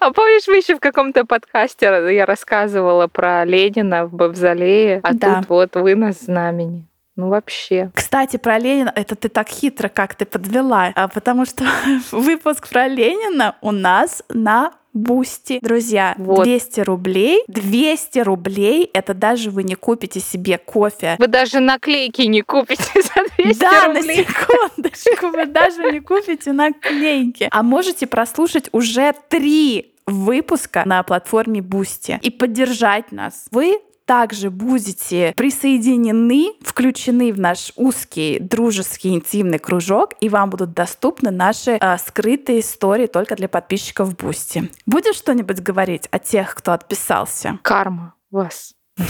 А 0.00 0.10
помнишь, 0.12 0.46
мы 0.48 0.56
еще 0.56 0.76
в 0.76 0.80
каком-то 0.80 1.24
подкасте 1.26 1.86
я 1.86 2.24
рассказывала 2.24 3.08
про 3.08 3.44
Ленина 3.44 4.06
в 4.06 4.14
Мавзолее, 4.14 5.00
а 5.02 5.12
да. 5.12 5.36
тут 5.36 5.48
вот 5.48 5.76
вынос 5.76 6.20
знамени. 6.20 6.86
Ну 7.20 7.28
вообще. 7.28 7.90
Кстати, 7.94 8.38
про 8.38 8.58
Ленина, 8.58 8.90
это 8.96 9.14
ты 9.14 9.28
так 9.28 9.46
хитро 9.50 9.90
как 9.90 10.14
ты 10.14 10.24
подвела, 10.24 10.90
а 10.94 11.06
потому 11.06 11.44
что 11.44 11.66
выпуск 12.12 12.70
про 12.70 12.88
Ленина 12.88 13.56
у 13.60 13.72
нас 13.72 14.22
на 14.30 14.72
Бусти. 14.94 15.60
Друзья, 15.60 16.14
вот. 16.16 16.44
200 16.44 16.80
рублей. 16.80 17.44
200 17.46 18.20
рублей. 18.20 18.90
Это 18.94 19.12
даже 19.12 19.50
вы 19.50 19.64
не 19.64 19.74
купите 19.74 20.18
себе 20.18 20.56
кофе. 20.56 21.16
Вы 21.18 21.28
даже 21.28 21.60
наклейки 21.60 22.22
не 22.22 22.40
купите 22.40 22.82
за 22.94 23.44
200 23.44 23.58
да, 23.60 23.84
рублей. 23.84 24.02
Да, 24.02 24.08
на 24.08 24.24
секундочку. 24.24 25.26
Вы 25.28 25.46
даже 25.46 25.92
не 25.92 26.00
купите 26.00 26.52
наклейки. 26.52 27.48
А 27.52 27.62
можете 27.62 28.06
прослушать 28.06 28.70
уже 28.72 29.14
три 29.28 29.92
выпуска 30.06 30.82
на 30.86 31.02
платформе 31.02 31.60
Бусти 31.60 32.18
и 32.22 32.30
поддержать 32.30 33.12
нас. 33.12 33.46
Вы 33.52 33.78
также 34.10 34.50
будете 34.50 35.32
присоединены, 35.36 36.54
включены 36.62 37.32
в 37.32 37.38
наш 37.38 37.72
узкий, 37.76 38.40
дружеский, 38.40 39.10
интимный 39.10 39.60
кружок, 39.60 40.14
и 40.18 40.28
вам 40.28 40.50
будут 40.50 40.72
доступны 40.72 41.30
наши 41.30 41.78
э, 41.80 41.96
скрытые 41.98 42.58
истории 42.58 43.06
только 43.06 43.36
для 43.36 43.48
подписчиков 43.48 44.16
Бусти. 44.16 44.68
Будешь 44.84 45.14
что-нибудь 45.14 45.60
говорить 45.60 46.08
о 46.10 46.18
тех, 46.18 46.56
кто 46.56 46.72
отписался? 46.72 47.60
Карма 47.62 48.14
вас 48.32 48.74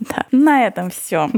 Да. 0.00 0.26
На 0.30 0.66
этом 0.66 0.90
все. 0.90 1.30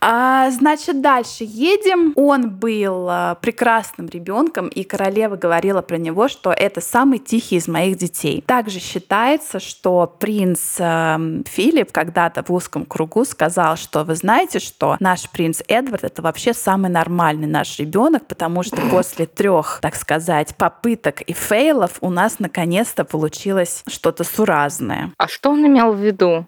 А, 0.00 0.50
значит, 0.50 1.00
дальше 1.00 1.44
едем. 1.44 2.12
Он 2.16 2.50
был 2.50 3.08
а, 3.08 3.36
прекрасным 3.36 4.08
ребенком, 4.08 4.68
и 4.68 4.84
королева 4.84 5.36
говорила 5.36 5.80
про 5.82 5.96
него, 5.96 6.28
что 6.28 6.52
это 6.52 6.80
самый 6.80 7.18
тихий 7.18 7.56
из 7.56 7.68
моих 7.68 7.96
детей. 7.96 8.42
Также 8.46 8.80
считается, 8.80 9.60
что 9.60 10.14
принц 10.18 10.76
а, 10.78 11.18
Филипп 11.46 11.90
когда-то 11.92 12.42
в 12.42 12.50
узком 12.50 12.84
кругу 12.84 13.24
сказал, 13.24 13.76
что 13.76 14.04
вы 14.04 14.14
знаете, 14.14 14.58
что 14.58 14.96
наш 15.00 15.28
принц 15.30 15.62
Эдвард 15.68 16.04
это 16.04 16.20
вообще 16.20 16.52
самый 16.52 16.90
нормальный 16.90 17.46
наш 17.46 17.78
ребенок, 17.78 18.26
потому 18.26 18.62
что 18.62 18.76
после 18.90 19.26
трех, 19.26 19.78
так 19.80 19.96
сказать, 19.96 20.54
попыток 20.56 21.22
и 21.22 21.32
фейлов 21.32 21.98
у 22.00 22.10
нас 22.10 22.38
наконец-то 22.38 23.04
получилось 23.04 23.82
что-то 23.88 24.24
суразное. 24.24 25.12
А 25.16 25.28
что 25.28 25.50
он 25.50 25.66
имел 25.66 25.92
в 25.92 25.98
виду? 25.98 26.46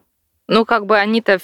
Ну, 0.49 0.65
как 0.65 0.87
бы 0.87 0.97
они-то 0.97 1.38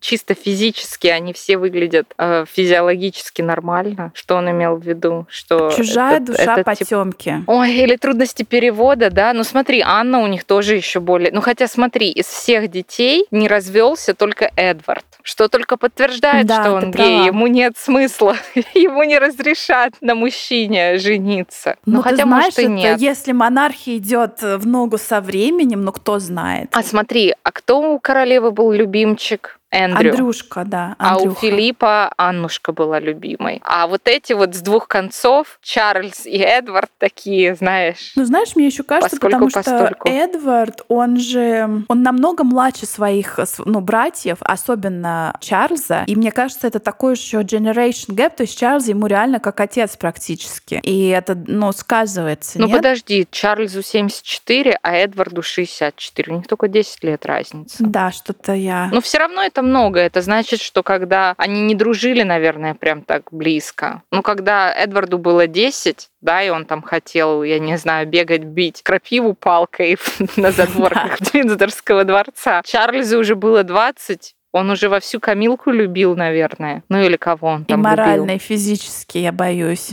чисто 0.00 0.34
физически, 0.34 1.08
они 1.08 1.32
все 1.32 1.58
выглядят 1.58 2.14
э, 2.16 2.44
физиологически 2.50 3.42
нормально. 3.42 4.12
Что 4.14 4.36
он 4.36 4.50
имел 4.50 4.76
в 4.76 4.82
виду? 4.82 5.26
Что 5.28 5.70
Чужая 5.70 6.16
это, 6.16 6.32
душа 6.32 6.52
это, 6.54 6.64
потемки. 6.64 7.36
Тип... 7.40 7.48
Ой, 7.48 7.72
или 7.74 7.96
трудности 7.96 8.44
перевода, 8.44 9.10
да. 9.10 9.34
Ну, 9.34 9.44
смотри, 9.44 9.82
Анна 9.84 10.20
у 10.20 10.26
них 10.26 10.44
тоже 10.44 10.74
еще 10.74 11.00
более. 11.00 11.30
Ну, 11.32 11.42
хотя 11.42 11.68
смотри, 11.68 12.10
из 12.10 12.26
всех 12.26 12.70
детей 12.70 13.26
не 13.30 13.46
развелся 13.46 14.14
только 14.14 14.50
Эдвард, 14.56 15.04
что 15.22 15.48
только 15.48 15.76
подтверждает, 15.76 16.46
да, 16.46 16.62
что 16.62 16.72
он 16.72 16.90
гей. 16.92 16.92
Права. 16.92 17.26
Ему 17.26 17.46
нет 17.48 17.76
смысла, 17.76 18.36
ему 18.74 19.02
не 19.02 19.18
разрешат 19.18 19.92
на 20.00 20.14
мужчине 20.14 20.96
жениться. 20.96 21.76
Ну, 21.84 21.96
ну 21.96 22.02
хотя, 22.02 22.24
знаешь, 22.24 22.56
может, 22.56 22.58
и 22.58 22.66
нет. 22.68 23.00
если 23.00 23.32
монархия 23.32 23.98
идет 23.98 24.40
в 24.40 24.66
ногу 24.66 24.96
со 24.96 25.20
временем, 25.20 25.84
ну 25.84 25.92
кто 25.92 26.18
знает. 26.18 26.70
А 26.72 26.82
смотри, 26.82 27.34
а 27.42 27.52
кто 27.52 27.94
у 27.94 27.98
королевы 27.98 28.45
был 28.50 28.72
любимчик, 28.72 29.55
Эндрю. 29.70 30.10
Андрюшка, 30.10 30.64
да. 30.64 30.96
Андрюха. 30.98 31.28
А 31.28 31.30
у 31.30 31.34
Филиппа 31.34 32.12
Аннушка 32.16 32.72
была 32.72 33.00
любимой. 33.00 33.60
А 33.64 33.86
вот 33.86 34.02
эти 34.06 34.32
вот 34.32 34.54
с 34.54 34.60
двух 34.60 34.88
концов, 34.88 35.58
Чарльз 35.62 36.24
и 36.24 36.38
Эдвард 36.38 36.90
такие, 36.98 37.54
знаешь. 37.54 38.12
Ну, 38.16 38.24
знаешь, 38.24 38.54
мне 38.54 38.66
еще 38.66 38.84
кажется, 38.84 39.18
потому 39.18 39.50
что 39.50 39.94
Эдвард, 40.04 40.82
он 40.88 41.18
же, 41.18 41.84
он 41.88 42.02
намного 42.02 42.44
младше 42.44 42.86
своих, 42.86 43.38
ну, 43.64 43.80
братьев, 43.80 44.38
особенно 44.40 45.34
Чарльза. 45.40 46.04
И 46.06 46.14
мне 46.14 46.30
кажется, 46.30 46.66
это 46.68 46.78
такой 46.78 47.14
еще 47.14 47.40
generation 47.40 48.14
gap, 48.14 48.36
то 48.36 48.42
есть 48.42 48.58
Чарльз 48.58 48.86
ему 48.88 49.06
реально 49.06 49.40
как 49.40 49.60
отец 49.60 49.96
практически. 49.96 50.80
И 50.82 51.08
это, 51.08 51.34
ну, 51.34 51.72
сказывается, 51.72 52.58
Ну, 52.60 52.66
нет? 52.66 52.76
подожди, 52.76 53.26
Чарльзу 53.30 53.82
74, 53.82 54.78
а 54.82 54.96
Эдварду 54.96 55.42
64. 55.42 56.32
У 56.32 56.36
них 56.38 56.46
только 56.46 56.68
10 56.68 57.04
лет 57.04 57.26
разница. 57.26 57.76
Да, 57.80 58.12
что-то 58.12 58.52
я... 58.52 58.88
Но 58.92 59.00
все 59.00 59.18
равно 59.18 59.42
это 59.42 59.62
много. 59.66 60.00
Это 60.00 60.22
значит, 60.22 60.60
что 60.60 60.82
когда 60.82 61.34
они 61.36 61.60
не 61.60 61.74
дружили, 61.74 62.22
наверное, 62.22 62.74
прям 62.74 63.02
так 63.02 63.24
близко. 63.30 64.02
Ну, 64.10 64.22
когда 64.22 64.72
Эдварду 64.74 65.18
было 65.18 65.46
10, 65.46 66.08
да, 66.20 66.42
и 66.42 66.48
он 66.48 66.64
там 66.64 66.82
хотел, 66.82 67.42
я 67.42 67.58
не 67.58 67.76
знаю, 67.76 68.06
бегать, 68.08 68.44
бить 68.44 68.82
крапиву 68.82 69.34
палкой 69.34 69.98
на 70.36 70.50
задворках 70.52 71.18
Двинзорского 71.20 72.04
дворца. 72.04 72.62
Чарльзу 72.64 73.18
уже 73.18 73.34
было 73.36 73.62
20, 73.62 74.34
он 74.52 74.70
уже 74.70 74.88
во 74.88 75.00
всю 75.00 75.20
Камилку 75.20 75.70
любил, 75.70 76.16
наверное. 76.16 76.82
Ну 76.88 76.98
или 77.02 77.16
кого 77.16 77.48
он 77.48 77.64
там 77.66 77.80
И 77.80 77.82
морально, 77.82 78.22
любил. 78.22 78.36
и 78.36 78.38
физически, 78.38 79.18
я 79.18 79.32
боюсь. 79.32 79.90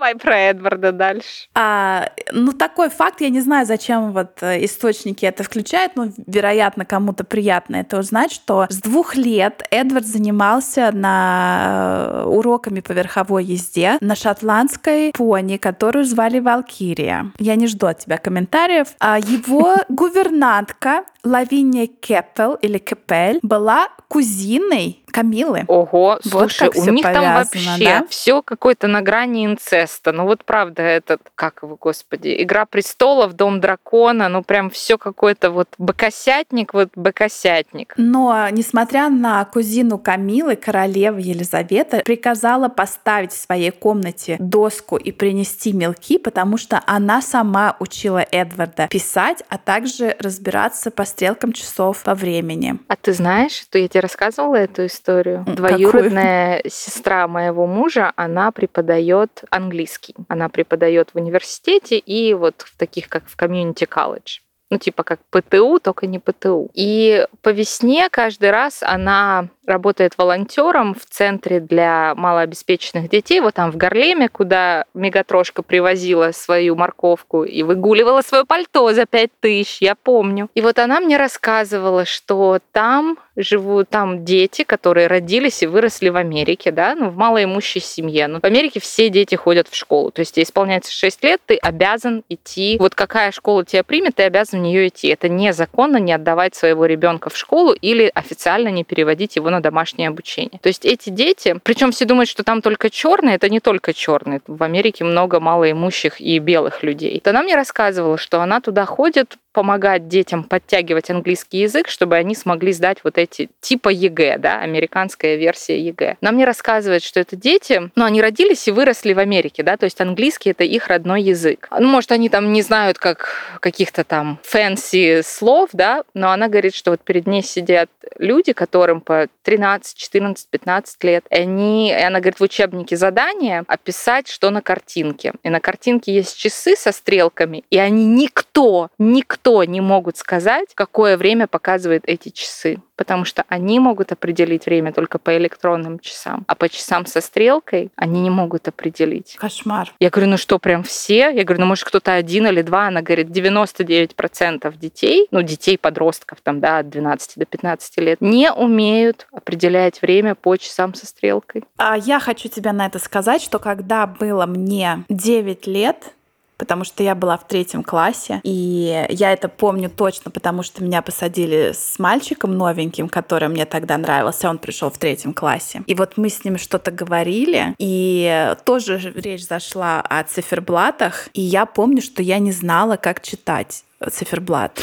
Давай 0.00 0.14
про 0.14 0.34
Эдварда 0.34 0.92
дальше. 0.92 1.48
А, 1.54 2.08
ну, 2.32 2.54
такой 2.54 2.88
факт, 2.88 3.20
я 3.20 3.28
не 3.28 3.42
знаю, 3.42 3.66
зачем 3.66 4.12
вот 4.12 4.38
э, 4.40 4.64
источники 4.64 5.26
это 5.26 5.42
включают, 5.42 5.94
но, 5.94 6.06
вероятно, 6.26 6.86
кому-то 6.86 7.22
приятно 7.22 7.76
это 7.76 7.98
узнать, 7.98 8.32
что 8.32 8.64
с 8.70 8.80
двух 8.80 9.14
лет 9.14 9.62
Эдвард 9.70 10.06
занимался 10.06 10.90
на 10.90 12.06
э, 12.08 12.24
уроками 12.24 12.80
по 12.80 12.92
верховой 12.92 13.44
езде 13.44 13.98
на 14.00 14.16
шотландской 14.16 15.12
пони, 15.12 15.58
которую 15.58 16.06
звали 16.06 16.38
Валкирия. 16.38 17.32
Я 17.38 17.56
не 17.56 17.66
жду 17.66 17.88
от 17.88 17.98
тебя 17.98 18.16
комментариев. 18.16 18.94
А 19.00 19.18
его 19.18 19.76
гувернантка 19.90 21.04
Лавиния 21.24 21.86
Кеппел 21.86 22.54
или 22.54 22.78
Кепель 22.78 23.38
была 23.42 23.88
кузиной 24.08 25.02
Камилы. 25.10 25.64
Ого, 25.68 26.18
слушай, 26.22 26.70
вот 26.74 26.88
у 26.88 26.90
них 26.90 27.04
повязано, 27.04 27.26
там 27.26 27.44
вообще 27.44 27.84
да? 27.84 28.06
все 28.08 28.42
какое-то 28.42 28.86
на 28.86 29.02
грани 29.02 29.46
инцеста. 29.46 30.12
Ну 30.12 30.24
вот 30.24 30.44
правда 30.44 30.82
этот, 30.82 31.20
как 31.34 31.62
его, 31.62 31.76
господи, 31.76 32.42
Игра 32.42 32.66
престолов, 32.66 33.34
Дом 33.34 33.60
дракона, 33.60 34.28
ну 34.28 34.42
прям 34.42 34.70
все 34.70 34.98
какое-то 34.98 35.50
вот 35.50 35.68
бокосятник, 35.78 36.74
вот 36.74 36.90
бокосятник. 36.94 37.94
Но, 37.96 38.48
несмотря 38.50 39.08
на 39.08 39.44
кузину 39.44 39.98
Камилы, 39.98 40.56
королева 40.56 41.18
Елизавета 41.18 42.02
приказала 42.04 42.68
поставить 42.68 43.32
в 43.32 43.40
своей 43.40 43.70
комнате 43.70 44.36
доску 44.38 44.96
и 44.96 45.12
принести 45.12 45.72
мелки, 45.72 46.18
потому 46.18 46.56
что 46.56 46.82
она 46.86 47.20
сама 47.22 47.76
учила 47.78 48.24
Эдварда 48.30 48.88
писать, 48.88 49.42
а 49.48 49.58
также 49.58 50.16
разбираться 50.18 50.90
по 50.90 51.04
стрелкам 51.04 51.52
часов 51.52 52.02
по 52.02 52.14
времени. 52.14 52.78
А 52.88 52.96
ты 52.96 53.12
знаешь, 53.12 53.52
что 53.52 53.78
я 53.78 53.88
тебе 53.88 54.00
рассказывала 54.00 54.56
эту 54.56 54.86
историю? 54.86 54.99
Двоюродная 55.46 56.56
Какую? 56.58 56.70
сестра 56.70 57.28
моего 57.28 57.66
мужа, 57.66 58.12
она 58.16 58.50
преподает 58.52 59.44
английский. 59.50 60.14
Она 60.28 60.48
преподает 60.48 61.10
в 61.12 61.16
университете 61.16 61.98
и 61.98 62.34
вот 62.34 62.62
в 62.62 62.76
таких, 62.76 63.08
как 63.08 63.24
в 63.26 63.36
комьюнити 63.36 63.84
колледж 63.84 64.40
ну, 64.70 64.78
типа 64.78 65.02
как 65.02 65.20
ПТУ, 65.30 65.80
только 65.80 66.06
не 66.06 66.18
ПТУ. 66.18 66.70
И 66.74 67.26
по 67.42 67.48
весне 67.48 68.08
каждый 68.08 68.50
раз 68.52 68.82
она 68.82 69.48
работает 69.70 70.18
волонтером 70.18 70.94
в 70.94 71.06
центре 71.06 71.60
для 71.60 72.14
малообеспеченных 72.16 73.08
детей, 73.08 73.40
вот 73.40 73.54
там 73.54 73.70
в 73.70 73.76
Гарлеме, 73.76 74.28
куда 74.28 74.84
Мегатрошка 74.94 75.62
привозила 75.62 76.32
свою 76.32 76.76
морковку 76.76 77.44
и 77.44 77.62
выгуливала 77.62 78.22
свое 78.22 78.44
пальто 78.44 78.92
за 78.92 79.06
пять 79.06 79.30
тысяч, 79.40 79.78
я 79.80 79.94
помню. 79.94 80.48
И 80.54 80.60
вот 80.60 80.78
она 80.78 81.00
мне 81.00 81.16
рассказывала, 81.16 82.04
что 82.04 82.58
там 82.72 83.18
живут 83.36 83.88
там 83.88 84.24
дети, 84.24 84.64
которые 84.64 85.06
родились 85.06 85.62
и 85.62 85.66
выросли 85.66 86.08
в 86.08 86.16
Америке, 86.16 86.70
да, 86.70 86.94
ну, 86.94 87.10
в 87.10 87.16
малоимущей 87.16 87.80
семье. 87.80 88.26
Но 88.26 88.40
в 88.40 88.44
Америке 88.44 88.80
все 88.80 89.08
дети 89.08 89.34
ходят 89.34 89.68
в 89.68 89.74
школу. 89.74 90.10
То 90.10 90.20
есть 90.20 90.34
тебе 90.34 90.44
исполняется 90.44 90.92
6 90.92 91.24
лет, 91.24 91.40
ты 91.46 91.56
обязан 91.56 92.22
идти. 92.28 92.76
Вот 92.78 92.94
какая 92.94 93.32
школа 93.32 93.64
тебя 93.64 93.84
примет, 93.84 94.16
ты 94.16 94.24
обязан 94.24 94.60
в 94.60 94.62
нее 94.62 94.88
идти. 94.88 95.08
Это 95.08 95.28
незаконно 95.28 95.96
не 95.98 96.12
отдавать 96.12 96.54
своего 96.54 96.86
ребенка 96.86 97.30
в 97.30 97.36
школу 97.36 97.72
или 97.72 98.10
официально 98.14 98.68
не 98.68 98.84
переводить 98.84 99.36
его 99.36 99.50
на 99.50 99.59
домашнее 99.62 100.08
обучение. 100.08 100.58
То 100.62 100.68
есть 100.68 100.84
эти 100.84 101.10
дети, 101.10 101.56
причем 101.62 101.92
все 101.92 102.04
думают, 102.04 102.28
что 102.28 102.42
там 102.42 102.62
только 102.62 102.90
черные, 102.90 103.36
это 103.36 103.48
не 103.48 103.60
только 103.60 103.92
черные. 103.92 104.40
В 104.46 104.62
Америке 104.62 105.04
много 105.04 105.40
малоимущих 105.40 106.20
и 106.20 106.38
белых 106.38 106.82
людей. 106.82 107.20
Она 107.24 107.42
мне 107.42 107.54
рассказывала, 107.54 108.18
что 108.18 108.40
она 108.40 108.60
туда 108.60 108.84
ходит 108.84 109.36
помогать 109.52 110.08
детям 110.08 110.44
подтягивать 110.44 111.10
английский 111.10 111.58
язык, 111.58 111.88
чтобы 111.88 112.16
они 112.16 112.34
смогли 112.34 112.72
сдать 112.72 112.98
вот 113.04 113.18
эти 113.18 113.50
типа 113.60 113.88
ЕГЭ, 113.88 114.38
да, 114.38 114.60
американская 114.60 115.36
версия 115.36 115.80
ЕГЭ. 115.80 116.16
Нам 116.20 116.34
мне 116.34 116.44
рассказывает, 116.44 117.02
что 117.02 117.20
это 117.20 117.36
дети, 117.36 117.90
ну, 117.96 118.04
они 118.04 118.22
родились 118.22 118.68
и 118.68 118.70
выросли 118.70 119.12
в 119.12 119.18
Америке, 119.18 119.62
да, 119.62 119.76
то 119.76 119.84
есть 119.84 120.00
английский— 120.00 120.50
это 120.52 120.64
их 120.64 120.88
родной 120.88 121.22
язык. 121.22 121.68
Ну, 121.76 121.88
может, 121.88 122.12
они 122.12 122.28
там 122.28 122.52
не 122.52 122.62
знают 122.62 122.98
как 122.98 123.58
каких-то 123.60 124.04
там 124.04 124.38
fancy 124.42 125.22
слов, 125.24 125.70
да, 125.72 126.04
но 126.14 126.30
она 126.30 126.48
говорит, 126.48 126.74
что 126.74 126.92
вот 126.92 127.00
перед 127.00 127.26
ней 127.26 127.42
сидят 127.42 127.90
люди, 128.18 128.52
которым 128.52 129.00
по 129.00 129.28
13, 129.42 129.96
14, 129.96 130.48
15 130.48 131.04
лет, 131.04 131.24
и 131.30 131.34
они, 131.34 131.90
и 131.90 132.02
она 132.02 132.20
говорит, 132.20 132.40
в 132.40 132.42
учебнике 132.42 132.96
задание 132.96 133.64
описать, 133.66 134.28
что 134.28 134.50
на 134.50 134.62
картинке. 134.62 135.32
И 135.42 135.50
на 135.50 135.60
картинке 135.60 136.14
есть 136.14 136.36
часы 136.36 136.76
со 136.76 136.92
стрелками, 136.92 137.64
и 137.70 137.78
они 137.78 138.06
никто, 138.06 138.88
никто 138.98 139.39
никто 139.40 139.64
не 139.64 139.80
могут 139.80 140.16
сказать, 140.16 140.68
какое 140.74 141.16
время 141.16 141.46
показывает 141.46 142.02
эти 142.06 142.28
часы 142.28 142.80
потому 143.00 143.24
что 143.24 143.46
они 143.48 143.80
могут 143.80 144.12
определить 144.12 144.66
время 144.66 144.92
только 144.92 145.18
по 145.18 145.34
электронным 145.34 146.00
часам, 146.00 146.44
а 146.46 146.54
по 146.54 146.68
часам 146.68 147.06
со 147.06 147.22
стрелкой 147.22 147.90
они 147.96 148.20
не 148.20 148.28
могут 148.28 148.68
определить. 148.68 149.36
Кошмар. 149.40 149.94
Я 150.00 150.10
говорю, 150.10 150.32
ну 150.32 150.36
что, 150.36 150.58
прям 150.58 150.82
все? 150.82 151.30
Я 151.30 151.44
говорю, 151.44 151.62
ну 151.62 151.66
может 151.66 151.84
кто-то 151.84 152.12
один 152.12 152.46
или 152.48 152.60
два? 152.60 152.88
Она 152.88 153.00
говорит, 153.00 153.28
99% 153.28 154.76
детей, 154.76 155.28
ну 155.30 155.40
детей, 155.40 155.78
подростков 155.78 156.42
там, 156.42 156.60
да, 156.60 156.80
от 156.80 156.90
12 156.90 157.38
до 157.38 157.46
15 157.46 157.96
лет, 158.00 158.20
не 158.20 158.52
умеют 158.52 159.26
определять 159.32 160.02
время 160.02 160.34
по 160.34 160.58
часам 160.58 160.92
со 160.92 161.06
стрелкой. 161.06 161.64
А 161.78 161.96
я 161.96 162.20
хочу 162.20 162.50
тебе 162.50 162.72
на 162.72 162.84
это 162.84 162.98
сказать, 162.98 163.40
что 163.40 163.58
когда 163.58 164.06
было 164.06 164.44
мне 164.44 165.04
9 165.08 165.66
лет, 165.66 166.12
потому 166.60 166.84
что 166.84 167.02
я 167.02 167.14
была 167.14 167.38
в 167.38 167.48
третьем 167.48 167.82
классе, 167.82 168.40
и 168.44 169.06
я 169.08 169.32
это 169.32 169.48
помню 169.48 169.88
точно, 169.88 170.30
потому 170.30 170.62
что 170.62 170.84
меня 170.84 171.00
посадили 171.00 171.72
с 171.74 171.98
мальчиком 171.98 172.56
новеньким, 172.56 173.08
который 173.08 173.48
мне 173.48 173.64
тогда 173.64 173.96
нравился, 173.96 174.50
он 174.50 174.58
пришел 174.58 174.90
в 174.90 174.98
третьем 174.98 175.32
классе. 175.32 175.82
И 175.86 175.94
вот 175.94 176.18
мы 176.18 176.28
с 176.28 176.44
ним 176.44 176.58
что-то 176.58 176.90
говорили, 176.90 177.74
и 177.78 178.54
тоже 178.66 178.98
речь 179.16 179.46
зашла 179.46 180.02
о 180.02 180.22
циферблатах, 180.22 181.30
и 181.32 181.40
я 181.40 181.64
помню, 181.64 182.02
что 182.02 182.22
я 182.22 182.38
не 182.38 182.52
знала, 182.52 182.96
как 182.96 183.22
читать 183.22 183.84
циферблат. 184.12 184.78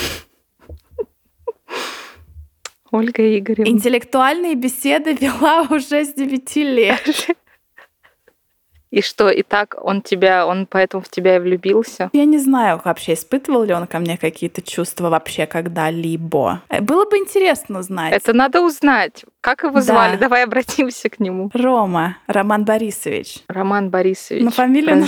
Ольга 2.90 3.38
Игоревна. 3.38 3.70
Интеллектуальные 3.70 4.56
беседы 4.56 5.14
вела 5.22 5.68
уже 5.70 6.06
с 6.06 6.14
9 6.16 6.56
лет. 6.56 7.28
И 8.90 9.02
что, 9.02 9.30
и 9.30 9.44
так 9.44 9.76
он 9.82 10.02
тебя, 10.02 10.48
он 10.48 10.66
поэтому 10.66 11.04
в 11.04 11.10
тебя 11.10 11.36
и 11.36 11.40
влюбился? 11.40 12.10
Я 12.14 12.26
не 12.26 12.38
знаю, 12.38 12.82
вообще 12.84 13.14
испытывал 13.14 13.64
ли 13.64 13.74
он 13.74 13.88
ко 13.88 14.00
мне 14.00 14.18
какие-то 14.18 14.62
чувства 14.62 15.10
вообще 15.10 15.46
когда-либо. 15.46 16.62
Э, 16.70 16.82
было 16.82 17.06
бы 17.06 17.18
интересно 17.18 17.80
узнать. 17.80 18.14
Это 18.14 18.34
надо 18.34 18.62
узнать. 18.62 19.26
Как 19.48 19.64
его 19.64 19.80
звали? 19.80 20.18
Да. 20.18 20.24
Давай 20.24 20.44
обратимся 20.44 21.10
к 21.10 21.22
нему. 21.22 21.50
Рома, 21.54 22.18
Роман 22.28 22.66
Борисович. 22.66 23.44
Роман 23.48 23.90
Борисович. 23.90 24.44
Но 24.44 24.52
фамилию 24.52 25.06